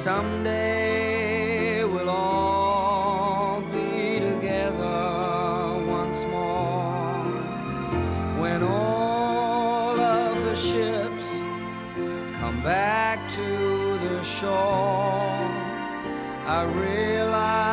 someday 0.00 1.84
we'll 1.84 2.08
all 2.08 3.60
be 3.70 4.18
together 4.18 5.84
once 5.86 6.24
more 6.24 7.20
when 8.40 8.62
all 8.62 10.00
of 10.00 10.42
the 10.46 10.54
ships 10.54 11.26
come 12.40 12.62
back 12.62 13.18
to 13.36 13.98
the 13.98 14.24
shore. 14.24 15.44
I 16.46 16.64
realize 16.64 17.69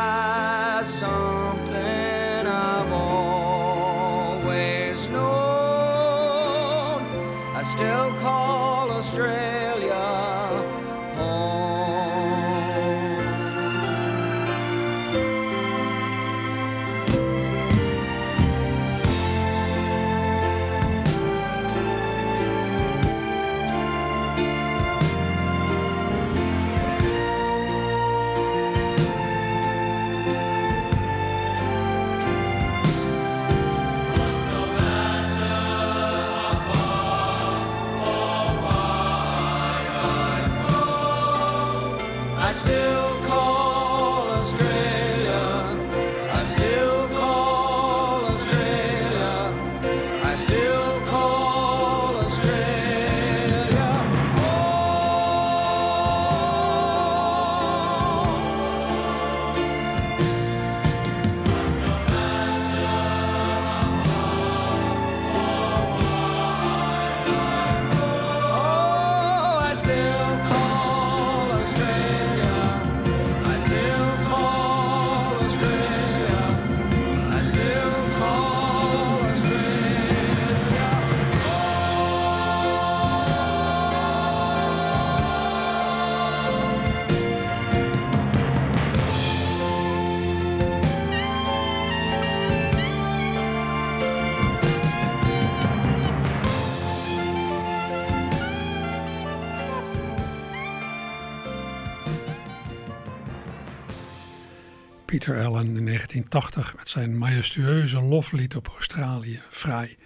Allen 105.34 105.76
in 105.76 105.84
1980 105.84 106.76
met 106.76 106.88
zijn 106.88 107.18
majestueuze 107.18 108.00
loflied 108.00 108.56
op 108.56 108.68
Australië, 108.68 109.40
Fraai. 109.50 109.96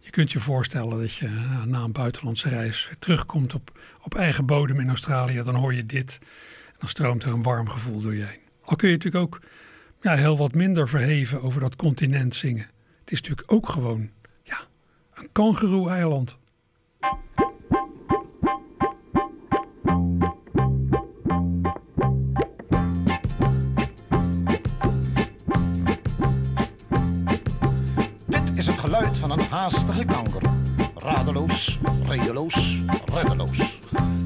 Je 0.00 0.10
kunt 0.10 0.32
je 0.32 0.40
voorstellen 0.40 0.98
dat 0.98 1.14
je 1.14 1.28
na 1.64 1.82
een 1.82 1.92
buitenlandse 1.92 2.48
reis 2.48 2.86
weer 2.86 2.98
terugkomt 2.98 3.54
op, 3.54 3.78
op 4.02 4.14
eigen 4.14 4.46
bodem 4.46 4.80
in 4.80 4.88
Australië. 4.88 5.42
Dan 5.42 5.54
hoor 5.54 5.74
je 5.74 5.86
dit 5.86 6.18
en 6.66 6.76
dan 6.78 6.88
stroomt 6.88 7.22
er 7.22 7.32
een 7.32 7.42
warm 7.42 7.68
gevoel 7.68 8.00
door 8.00 8.14
je 8.14 8.24
heen. 8.24 8.40
Al 8.62 8.76
kun 8.76 8.88
je 8.88 8.94
natuurlijk 8.94 9.24
ook 9.24 9.40
ja, 10.00 10.14
heel 10.14 10.36
wat 10.36 10.54
minder 10.54 10.88
verheven 10.88 11.42
over 11.42 11.60
dat 11.60 11.76
continent 11.76 12.34
zingen. 12.34 12.70
Het 13.00 13.12
is 13.12 13.20
natuurlijk 13.20 13.52
ook 13.52 13.68
gewoon 13.68 14.10
ja, 14.42 14.58
een 15.14 15.28
kangeroe-eiland. 15.32 16.38
Haastige 29.50 30.04
kanker. 30.04 30.42
Radeloos, 30.94 31.78
redeloos, 32.08 32.78
reddeloos. 33.04 33.78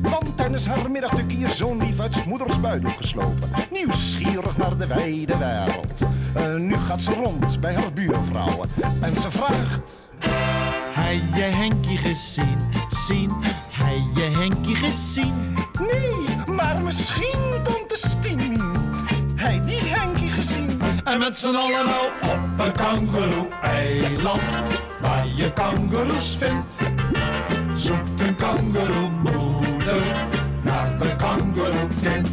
Want 0.03 0.37
tijdens 0.37 0.67
haar 0.67 0.91
middagtuk 0.91 1.33
hier 1.33 1.49
zo'n 1.49 1.79
lief 1.79 2.01
uit 2.01 2.27
moeders 2.27 2.61
buidel 2.61 2.91
geslopen. 2.91 3.51
Nieuwsgierig 3.71 4.57
naar 4.57 4.77
de 4.77 4.87
wijde 4.87 5.37
wereld. 5.39 6.03
Eh, 6.35 6.55
nu 6.55 6.77
gaat 6.77 7.01
ze 7.01 7.13
rond 7.13 7.61
bij 7.61 7.75
haar 7.75 7.93
buurvrouwen. 7.93 8.69
En 9.01 9.17
ze 9.17 9.31
vraagt... 9.31 10.09
Hij 10.93 11.23
je 11.35 11.43
Henkie 11.43 11.99
gezien, 11.99 12.59
zien, 12.89 13.31
hij 13.71 14.03
je 14.15 14.37
Henkie 14.39 14.77
gezien. 14.77 15.35
Nee, 15.79 16.55
maar 16.55 16.81
misschien 16.83 17.63
tante 17.63 17.97
Stien. 17.97 18.50
En 21.11 21.19
met 21.19 21.39
z'n 21.39 21.55
allen 21.55 21.85
nou 21.85 22.07
op 22.23 22.67
een 22.67 22.73
kangeroe-eiland, 22.73 24.43
waar 25.01 25.27
je 25.35 25.53
kangeroes 25.53 26.37
vindt. 26.39 26.75
Zoekt 27.75 28.21
een 28.21 28.37
kangeroemoeder 28.37 30.03
naar 30.63 30.99
de 30.99 31.17
kangeroekind. 31.17 32.29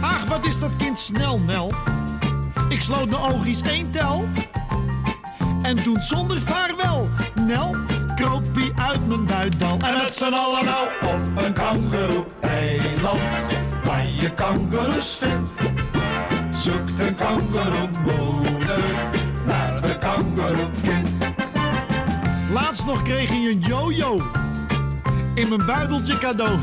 Ach, 0.00 0.24
wat 0.24 0.46
is 0.46 0.60
dat 0.60 0.70
kind 0.76 1.00
snel, 1.00 1.38
Nel. 1.38 1.72
Ik 2.68 2.80
sloot 2.80 3.08
mijn 3.08 3.22
oogjes 3.22 3.62
één 3.62 3.90
tel. 3.90 4.24
En 5.62 5.82
toen 5.82 6.02
zonder 6.02 6.40
vaarwel, 6.40 7.08
Nel, 7.34 7.76
kroop 8.14 8.44
hij 8.54 8.72
uit 8.86 9.08
mijn 9.08 9.26
buitdal. 9.26 9.78
En 9.78 9.94
met 9.94 10.14
z'n 10.14 10.32
allen 10.32 10.64
nou 10.64 10.88
op 11.02 11.44
een 11.44 11.52
kangeroe-eiland, 11.52 13.20
waar 13.84 14.06
je 14.06 14.34
kangeroes 14.34 15.16
vindt. 15.16 15.71
Zoekt 16.62 17.00
een 17.00 17.14
kangeroemoeder 17.14 18.82
naar 19.46 19.82
de 19.82 19.98
kangeroekind. 19.98 21.08
Laatst 22.52 22.86
nog 22.86 23.02
kreeg 23.02 23.28
hij 23.28 23.50
een 23.50 23.58
jojo 23.58 24.22
in 25.34 25.48
mijn 25.48 25.66
buideltje 25.66 26.18
cadeau. 26.18 26.58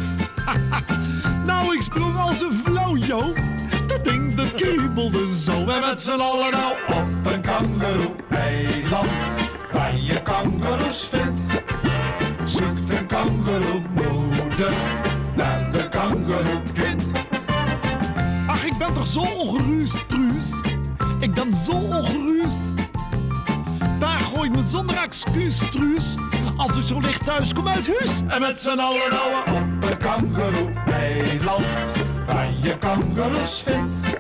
nou, 1.46 1.76
ik 1.76 1.82
sprong 1.82 2.18
als 2.18 2.42
een 2.42 2.62
flojo. 2.66 3.34
Dat 3.88 4.04
ding 4.04 4.36
dat 4.36 4.54
kriebelde 4.54 5.36
zo. 5.36 5.68
En 5.68 5.80
met 5.80 6.02
z'n 6.02 6.20
allen 6.20 6.52
nou 6.52 6.74
op 6.88 7.32
een 7.34 7.42
kangeroe-eiland, 7.42 9.10
waar 9.74 9.96
je 9.96 10.22
kangeroes 10.22 11.08
vindt. 11.12 11.64
Zoekt 12.46 13.00
een 13.00 13.06
kangeroemoeder 13.06 14.74
toch 19.00 19.08
zo 19.08 19.20
ongerust, 19.20 20.08
Truus. 20.08 20.62
Ik 21.20 21.34
ben 21.34 21.54
zo 21.54 21.72
ongerust. 21.72 22.74
Daar 24.00 24.20
gooit 24.20 24.52
me 24.52 24.64
zonder 24.64 24.98
excuus, 24.98 25.58
Truus. 25.58 26.16
als 26.58 26.78
ik 26.78 26.86
zo 26.86 27.00
licht 27.00 27.26
thuis 27.26 27.54
kom 27.54 27.68
uit 27.68 27.88
huis. 27.88 28.22
En 28.28 28.42
met 28.42 28.60
z'n 28.60 28.80
allen 28.80 29.20
ouwe 29.22 29.44
op 29.46 29.90
een 29.90 29.98
kangeroe-eiland. 29.98 31.66
Waar 32.28 32.50
je 32.62 32.78
kangeroes 32.78 33.62
vindt. 33.62 34.18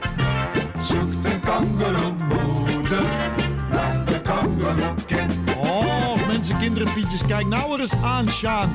Zoekt 0.79 1.25
een 1.25 1.39
kangeroemoeder 1.41 3.03
naar 3.71 4.05
de 4.05 4.21
kangeroekind. 4.21 5.33
Oh, 5.57 6.27
mensen, 6.27 6.57
kinderen, 6.57 6.93
pietjes, 6.93 7.25
kijk 7.25 7.47
nou 7.47 7.73
er 7.73 7.79
eens 7.79 7.95
aan, 8.03 8.29
Sjaan. 8.29 8.69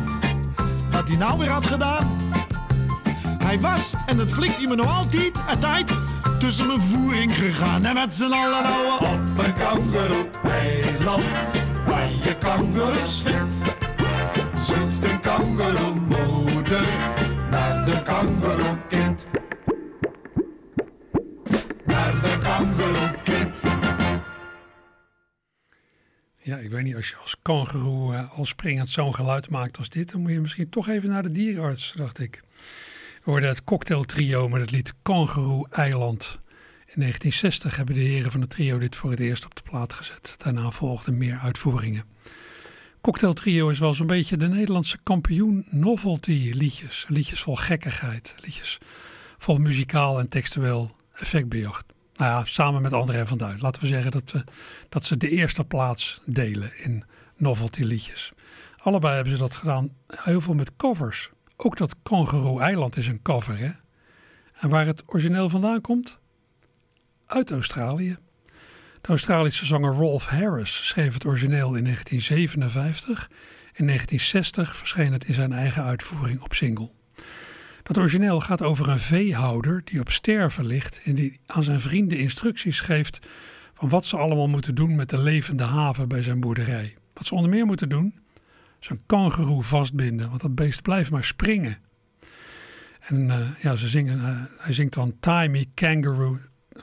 Wat 0.93 1.09
hij 1.09 1.17
nou 1.17 1.39
weer 1.39 1.51
had 1.51 1.67
gedaan. 1.67 2.24
Hij 3.55 3.63
was, 3.63 3.95
en 4.07 4.17
dat 4.17 4.31
flikt 4.31 4.57
hij 4.57 4.67
me 4.67 4.75
nog 4.75 4.97
altijd, 4.97 5.33
een 5.49 5.59
tijd 5.59 5.87
tussen 6.39 6.67
mijn 6.67 6.81
voering 6.81 7.37
gegaan. 7.37 7.85
En 7.85 7.95
met 7.95 8.15
z'n 8.15 8.33
allen 8.33 8.65
ouwe 8.65 8.99
op 8.99 9.45
een 9.45 9.55
kangeroe-eiland. 9.55 11.25
Waar 11.87 12.09
je 12.09 12.37
kangeroes 12.39 13.23
vindt. 13.23 13.55
Zoekt 14.57 15.05
een 15.05 15.21
kangeroemoeder 15.21 16.89
naar 17.51 17.85
de 17.85 18.03
kangeroekind. 18.03 19.27
Naar 21.85 22.13
de 22.23 22.39
kangeroekind. 22.43 23.63
Ja, 26.39 26.57
ik 26.57 26.71
weet 26.71 26.85
niet, 26.85 26.97
als 26.97 27.09
je 27.09 27.17
als 27.17 27.37
kangeroe 27.43 28.15
eh, 28.15 28.39
al 28.39 28.47
springend 28.47 28.89
zo'n 28.89 29.15
geluid 29.15 29.51
maakt 29.51 29.79
als 29.79 29.89
dit, 29.89 30.11
dan 30.11 30.21
moet 30.21 30.31
je 30.31 30.41
misschien 30.41 30.69
toch 30.69 30.89
even 30.89 31.09
naar 31.09 31.23
de 31.23 31.33
dierenarts, 31.33 31.93
dacht 31.97 32.19
ik. 32.19 32.43
Hoorden 33.25 33.49
het 33.49 33.65
cocktailtrio 33.65 34.49
met 34.49 34.61
het 34.61 34.71
lied 34.71 34.93
Kangeroe 35.03 35.69
Eiland. 35.71 36.39
In 36.87 37.01
1960 37.01 37.77
hebben 37.77 37.95
de 37.95 38.01
heren 38.01 38.31
van 38.31 38.41
het 38.41 38.51
trio 38.51 38.79
dit 38.79 38.97
voor 38.97 39.11
het 39.11 39.21
eerst 39.21 39.45
op 39.45 39.55
de 39.55 39.63
plaat 39.63 39.93
gezet. 39.93 40.35
Daarna 40.39 40.71
volgden 40.71 41.19
meer 41.19 41.39
uitvoeringen. 41.39 42.05
Cocktail 43.01 43.33
Trio 43.33 43.69
is 43.69 43.79
wel 43.79 43.95
zo'n 43.95 44.07
beetje 44.07 44.37
de 44.37 44.49
Nederlandse 44.49 44.99
kampioen 45.03 45.67
novelty 45.71 46.51
liedjes. 46.55 47.05
Liedjes 47.09 47.43
vol 47.43 47.57
gekkigheid, 47.57 48.35
liedjes 48.41 48.79
vol 49.39 49.59
muzikaal 49.59 50.19
en 50.19 50.29
textueel 50.29 50.97
effectbejacht. 51.15 51.85
Nou 52.15 52.31
ja, 52.31 52.45
samen 52.45 52.83
met 52.83 52.93
André 52.93 53.27
van 53.27 53.39
Duin. 53.39 53.61
Laten 53.61 53.81
we 53.81 53.87
zeggen 53.87 54.11
dat, 54.11 54.31
we, 54.33 54.45
dat 54.89 55.05
ze 55.05 55.17
de 55.17 55.29
eerste 55.29 55.65
plaats 55.65 56.21
delen 56.27 56.73
in 56.77 57.05
novelty 57.37 57.83
liedjes. 57.83 58.33
Allebei 58.79 59.15
hebben 59.15 59.33
ze 59.33 59.39
dat 59.39 59.57
gedaan, 59.57 59.91
heel 60.07 60.41
veel 60.41 60.55
met 60.55 60.77
covers. 60.77 61.31
Ook 61.57 61.77
dat 61.77 61.95
Kangaroo 62.03 62.59
Eiland 62.59 62.97
is 62.97 63.07
een 63.07 63.23
cover, 63.23 63.59
hè? 63.59 63.71
En 64.61 64.69
waar 64.69 64.87
het 64.87 65.03
origineel 65.07 65.49
vandaan 65.49 65.81
komt? 65.81 66.19
Uit 67.27 67.51
Australië. 67.51 68.17
De 69.01 69.09
Australische 69.09 69.67
zanger 69.67 69.95
Rolf 69.95 70.25
Harris 70.25 70.87
schreef 70.87 71.15
het 71.15 71.25
origineel 71.25 71.75
in 71.75 71.85
1957. 71.85 73.31
In 73.73 73.87
1960 73.87 74.77
verscheen 74.77 75.13
het 75.13 75.25
in 75.25 75.35
zijn 75.35 75.53
eigen 75.53 75.85
uitvoering 75.85 76.41
op 76.41 76.55
single. 76.55 76.91
Dat 77.83 77.99
origineel 77.99 78.41
gaat 78.41 78.63
over 78.63 78.89
een 78.89 79.01
veehouder 79.01 79.83
die 79.85 80.01
op 80.01 80.11
sterven 80.11 80.67
ligt 80.67 81.01
en 81.05 81.15
die 81.15 81.41
aan 81.47 81.63
zijn 81.63 81.81
vrienden 81.81 82.19
instructies 82.19 82.81
geeft 82.81 83.19
van 83.75 83.89
wat 83.89 84.05
ze 84.05 84.17
allemaal 84.17 84.49
moeten 84.49 84.75
doen 84.75 84.95
met 84.95 85.11
de 85.11 85.23
levende 85.23 85.65
haven 85.65 86.09
bij 86.09 86.23
zijn 86.23 86.41
boerderij. 86.41 86.97
Wat 87.15 87.27
ze 87.27 87.35
onder 87.35 87.51
meer 87.51 87.67
moeten 87.67 87.89
doen, 87.89 88.15
zijn 88.85 89.03
kangeroe 89.07 89.63
vastbinden, 89.63 90.29
want 90.29 90.41
dat 90.41 90.55
beest 90.55 90.83
blijft 90.83 91.11
maar 91.11 91.25
springen. 91.25 91.79
En 93.01 93.31
eh, 93.31 93.49
ja, 93.63 93.77
ze 93.77 93.89
zingen, 93.89 94.21
eh, 94.21 94.43
hij 94.59 94.73
zingt 94.75 94.95
dan 94.95 95.17
Tie 95.21 95.49
me 95.49 95.67
kangaroo, 95.75 96.39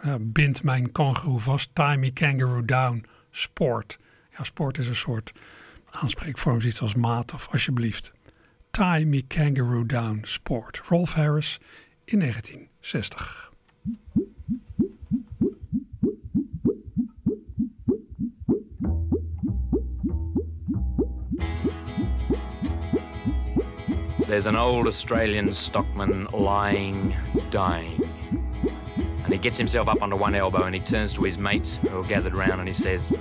uh, 0.06 0.16
bind 0.20 0.64
mijn 0.64 0.92
kangeroe 0.92 1.40
vast, 1.40 1.70
tie 1.74 1.98
me 1.98 2.12
kangaroo 2.12 2.66
down, 2.66 3.06
sport. 3.32 4.00
Ja, 4.38 4.44
sport 4.44 4.78
is 4.78 4.88
een 4.88 4.96
soort 4.96 5.32
aanspreekvorm, 5.90 6.62
zoiets 6.62 6.82
als 6.82 6.96
maat 6.96 7.34
of 7.34 7.48
alsjeblieft. 7.52 8.12
Tie 8.72 9.06
me 9.06 9.22
kangaroo 9.22 9.86
down, 9.86 10.20
sport. 10.24 10.82
Rolf 10.86 11.14
Harris 11.14 11.60
in 12.04 12.20
1960. 12.20 13.52
There's 24.32 24.46
an 24.46 24.56
old 24.56 24.88
Australian 24.88 25.52
stockman 25.52 26.26
lying, 26.32 27.14
dying. 27.50 28.02
And 29.26 29.34
he 29.34 29.38
gets 29.38 29.58
himself 29.58 29.90
up 29.90 30.02
onto 30.02 30.16
one 30.16 30.36
elbow 30.36 30.64
and 30.64 30.74
he 30.74 30.80
turns 30.80 31.12
to 31.16 31.24
his 31.24 31.38
mates 31.38 31.76
who 31.76 32.00
are 32.00 32.04
gathered 32.06 32.34
round 32.34 32.62
and 32.62 32.66
he 32.66 32.74
says, 32.74 33.12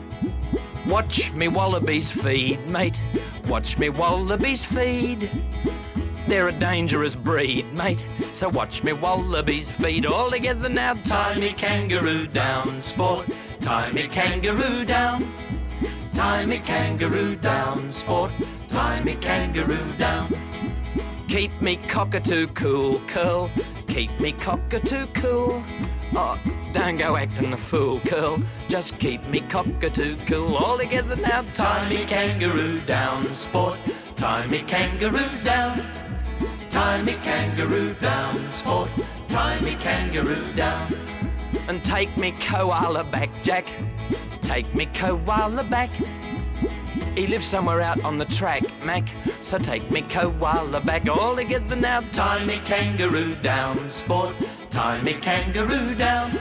Watch 0.86 1.32
me 1.32 1.48
wallabies 1.48 2.12
feed, 2.12 2.64
mate. 2.68 3.02
Watch 3.48 3.76
me 3.76 3.88
wallabies 3.88 4.62
feed. 4.62 5.28
They're 6.28 6.46
a 6.46 6.52
dangerous 6.52 7.16
breed, 7.16 7.72
mate. 7.74 8.06
So 8.32 8.48
watch 8.48 8.84
me 8.84 8.92
wallabies 8.92 9.68
feed 9.68 10.06
all 10.06 10.30
together 10.30 10.68
now. 10.68 10.94
Tie 10.94 11.40
me 11.40 11.52
kangaroo 11.54 12.28
down, 12.28 12.80
sport. 12.80 13.26
Tie 13.60 13.90
me 13.90 14.06
kangaroo 14.06 14.84
down. 14.84 15.34
Tie 16.12 16.46
me 16.46 16.60
kangaroo 16.60 17.34
down, 17.34 17.90
sport. 17.90 18.30
Tie 18.68 19.02
me 19.02 19.16
kangaroo 19.16 19.92
down. 19.94 20.49
Keep 21.30 21.62
me 21.62 21.76
cockatoo 21.76 22.48
cool, 22.48 22.98
curl. 23.06 23.48
Keep 23.86 24.18
me 24.18 24.32
cockatoo 24.32 25.06
cool. 25.14 25.62
Oh, 26.12 26.36
don't 26.72 26.96
go 26.96 27.14
acting 27.14 27.52
a 27.52 27.56
fool, 27.56 28.00
curl. 28.00 28.42
Just 28.66 28.98
keep 28.98 29.24
me 29.28 29.38
cockatoo 29.42 30.16
cool. 30.26 30.56
All 30.56 30.76
together 30.76 31.14
now. 31.14 31.42
Tie 31.54 31.88
me 31.88 32.04
kangaroo 32.04 32.80
down, 32.80 33.32
sport. 33.32 33.78
Tie 34.16 34.48
me 34.48 34.62
kangaroo 34.62 35.44
down. 35.44 35.88
Tie 36.68 37.00
me 37.02 37.14
kangaroo 37.14 37.94
down, 38.00 38.48
sport. 38.48 38.90
Tie 39.28 39.60
me 39.60 39.76
kangaroo 39.76 40.52
down. 40.54 40.92
And 41.68 41.84
take 41.84 42.16
me 42.16 42.32
koala 42.32 43.04
back, 43.04 43.30
Jack. 43.44 43.68
Take 44.42 44.74
me 44.74 44.86
koala 44.86 45.62
back. 45.62 45.90
He 47.14 47.26
lives 47.26 47.46
somewhere 47.46 47.80
out 47.80 48.02
on 48.04 48.18
the 48.18 48.24
track, 48.26 48.62
Mac. 48.84 49.08
So 49.40 49.58
take 49.58 49.90
me 49.90 50.02
koala 50.02 50.80
back 50.80 51.08
all 51.08 51.36
together 51.36 51.76
now. 51.76 52.00
Tie 52.12 52.44
me 52.44 52.58
kangaroo 52.58 53.34
down, 53.36 53.90
sport. 53.90 54.34
Tie 54.70 55.02
me 55.02 55.14
kangaroo 55.14 55.94
down. 55.94 56.38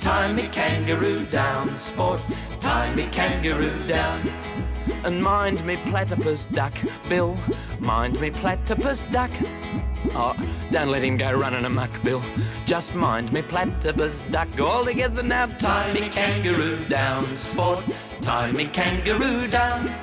Tie 0.00 0.32
me 0.32 0.48
kangaroo 0.48 1.24
down, 1.26 1.76
sport. 1.78 2.20
Tie 2.60 2.94
me 2.94 3.06
kangaroo 3.06 3.86
down. 3.86 4.65
And 5.06 5.22
mind 5.22 5.64
me 5.64 5.76
platypus 5.76 6.46
duck, 6.46 6.72
Bill. 7.08 7.38
Mind 7.78 8.20
me 8.20 8.30
platypus 8.30 9.02
duck. 9.12 9.30
Oh, 10.16 10.34
don't 10.72 10.88
let 10.88 11.04
him 11.04 11.16
go 11.16 11.32
running 11.32 11.64
amok, 11.64 12.02
Bill. 12.02 12.20
Just 12.64 12.96
mind 12.96 13.32
me 13.32 13.40
platypus 13.42 14.24
duck 14.32 14.48
all 14.60 14.84
together 14.84 15.22
now. 15.22 15.46
Tie 15.46 15.92
me 15.92 16.08
kangaroo 16.08 16.84
down, 16.86 17.36
sport. 17.36 17.84
Tie 18.20 18.50
me 18.50 18.66
kangaroo 18.66 19.46
down. 19.46 19.94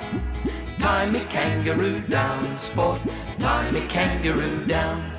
Tie 0.80 1.10
me 1.10 1.20
kangaroo 1.26 2.00
down, 2.08 2.58
sport. 2.58 3.02
Tie 3.40 3.72
me 3.72 3.86
kangaroo 3.88 4.66
down. 4.68 5.12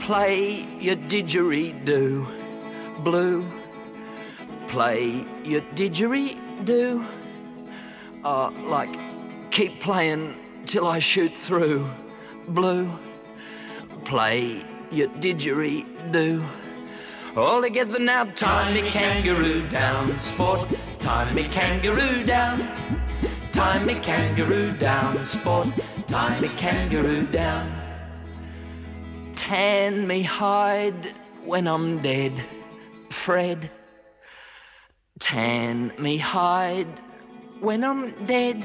Play 0.00 0.66
your 0.80 0.96
didgeridoo, 0.96 2.26
blue. 3.04 3.46
Play 4.66 5.24
your 5.44 5.60
didgeridoo. 5.76 7.21
Uh, 8.24 8.50
like, 8.66 8.90
keep 9.50 9.80
playing 9.80 10.36
till 10.64 10.86
I 10.86 11.00
shoot 11.00 11.36
through, 11.36 11.90
blue. 12.48 12.96
Play 14.04 14.64
your 14.92 15.08
didgeridoo. 15.08 16.46
All 17.36 17.62
together 17.62 17.98
now, 17.98 18.24
tie 18.24 18.72
me 18.74 18.82
kangaroo 18.82 19.66
down, 19.68 20.18
sport. 20.18 20.68
Tie 21.00 21.32
me 21.32 21.44
kangaroo 21.44 22.24
down. 22.24 22.68
Tie 23.50 23.84
me 23.84 23.94
kangaroo 23.94 24.72
down, 24.78 25.24
sport. 25.24 25.68
Tie 26.06 26.40
me 26.40 26.48
kangaroo 26.48 27.26
down. 27.26 27.72
Tan 29.34 30.06
me 30.06 30.22
hide 30.22 31.14
when 31.44 31.66
I'm 31.66 32.00
dead, 32.02 32.32
Fred. 33.10 33.70
Tan 35.18 35.92
me 35.98 36.18
hide 36.18 36.86
when 37.62 37.84
I'm 37.84 38.26
dead. 38.26 38.64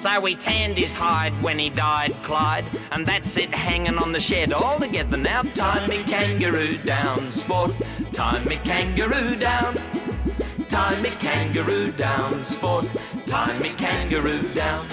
So 0.00 0.20
we 0.20 0.34
tanned 0.36 0.76
his 0.76 0.92
hide 0.92 1.32
when 1.42 1.58
he 1.58 1.70
died, 1.70 2.14
Clyde, 2.22 2.64
and 2.90 3.06
that's 3.06 3.36
it 3.36 3.54
hanging 3.54 3.98
on 3.98 4.12
the 4.12 4.20
shed 4.20 4.52
all 4.52 4.78
together 4.78 5.16
now. 5.16 5.42
Tie 5.42 5.86
me 5.88 6.02
kangaroo 6.04 6.78
down, 6.84 7.32
sport. 7.32 7.72
Tie 8.12 8.44
me 8.44 8.56
kangaroo 8.58 9.36
down. 9.36 9.78
Tie 10.68 11.00
me 11.00 11.10
kangaroo 11.10 11.92
down, 11.92 12.44
sport. 12.44 12.84
Tie 13.26 13.58
me 13.58 13.70
kangaroo 13.74 14.42
down. 14.54 14.86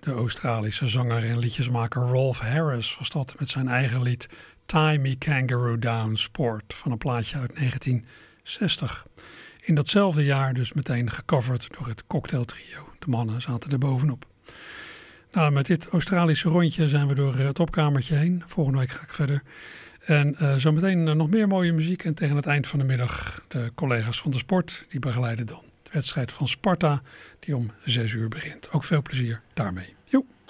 De 0.00 0.12
Australische 0.12 0.88
zanger 0.88 1.24
en 1.24 1.38
liedjesmaker 1.38 2.02
Rolf 2.02 2.38
Harris 2.38 2.96
was 2.98 3.10
dat 3.10 3.34
met 3.38 3.48
zijn 3.48 3.68
eigen 3.68 4.02
lied 4.02 4.28
Tie 4.66 4.98
Me 4.98 5.16
Kangaroo 5.18 5.78
Down 5.78 6.14
Sport 6.14 6.74
van 6.74 6.92
een 6.92 6.98
plaatje 6.98 7.38
uit 7.38 7.54
1960. 7.54 9.06
In 9.66 9.74
datzelfde 9.74 10.24
jaar 10.24 10.54
dus 10.54 10.72
meteen 10.72 11.10
gecoverd 11.10 11.68
door 11.78 11.86
het 11.86 12.06
cocktailtrio. 12.06 12.88
De 12.98 13.10
mannen 13.10 13.40
zaten 13.40 13.70
er 13.70 13.78
bovenop. 13.78 14.26
Nou, 15.32 15.52
met 15.52 15.66
dit 15.66 15.88
Australische 15.88 16.48
rondje 16.48 16.88
zijn 16.88 17.08
we 17.08 17.14
door 17.14 17.36
het 17.36 17.58
opkamertje 17.58 18.14
heen. 18.16 18.42
Volgende 18.46 18.78
week 18.78 18.90
ga 18.90 19.02
ik 19.02 19.12
verder. 19.12 19.42
En 20.00 20.36
uh, 20.40 20.54
zometeen 20.54 21.06
uh, 21.06 21.14
nog 21.14 21.30
meer 21.30 21.48
mooie 21.48 21.72
muziek. 21.72 22.04
En 22.04 22.14
tegen 22.14 22.36
het 22.36 22.46
eind 22.46 22.66
van 22.66 22.78
de 22.78 22.84
middag 22.84 23.44
de 23.48 23.72
collega's 23.74 24.20
van 24.20 24.30
de 24.30 24.36
sport. 24.36 24.84
Die 24.88 25.00
begeleiden 25.00 25.46
dan 25.46 25.62
de 25.82 25.90
wedstrijd 25.92 26.32
van 26.32 26.48
Sparta. 26.48 27.02
Die 27.38 27.56
om 27.56 27.70
zes 27.84 28.12
uur 28.12 28.28
begint. 28.28 28.70
Ook 28.70 28.84
veel 28.84 29.02
plezier 29.02 29.40
daarmee. 29.54 29.94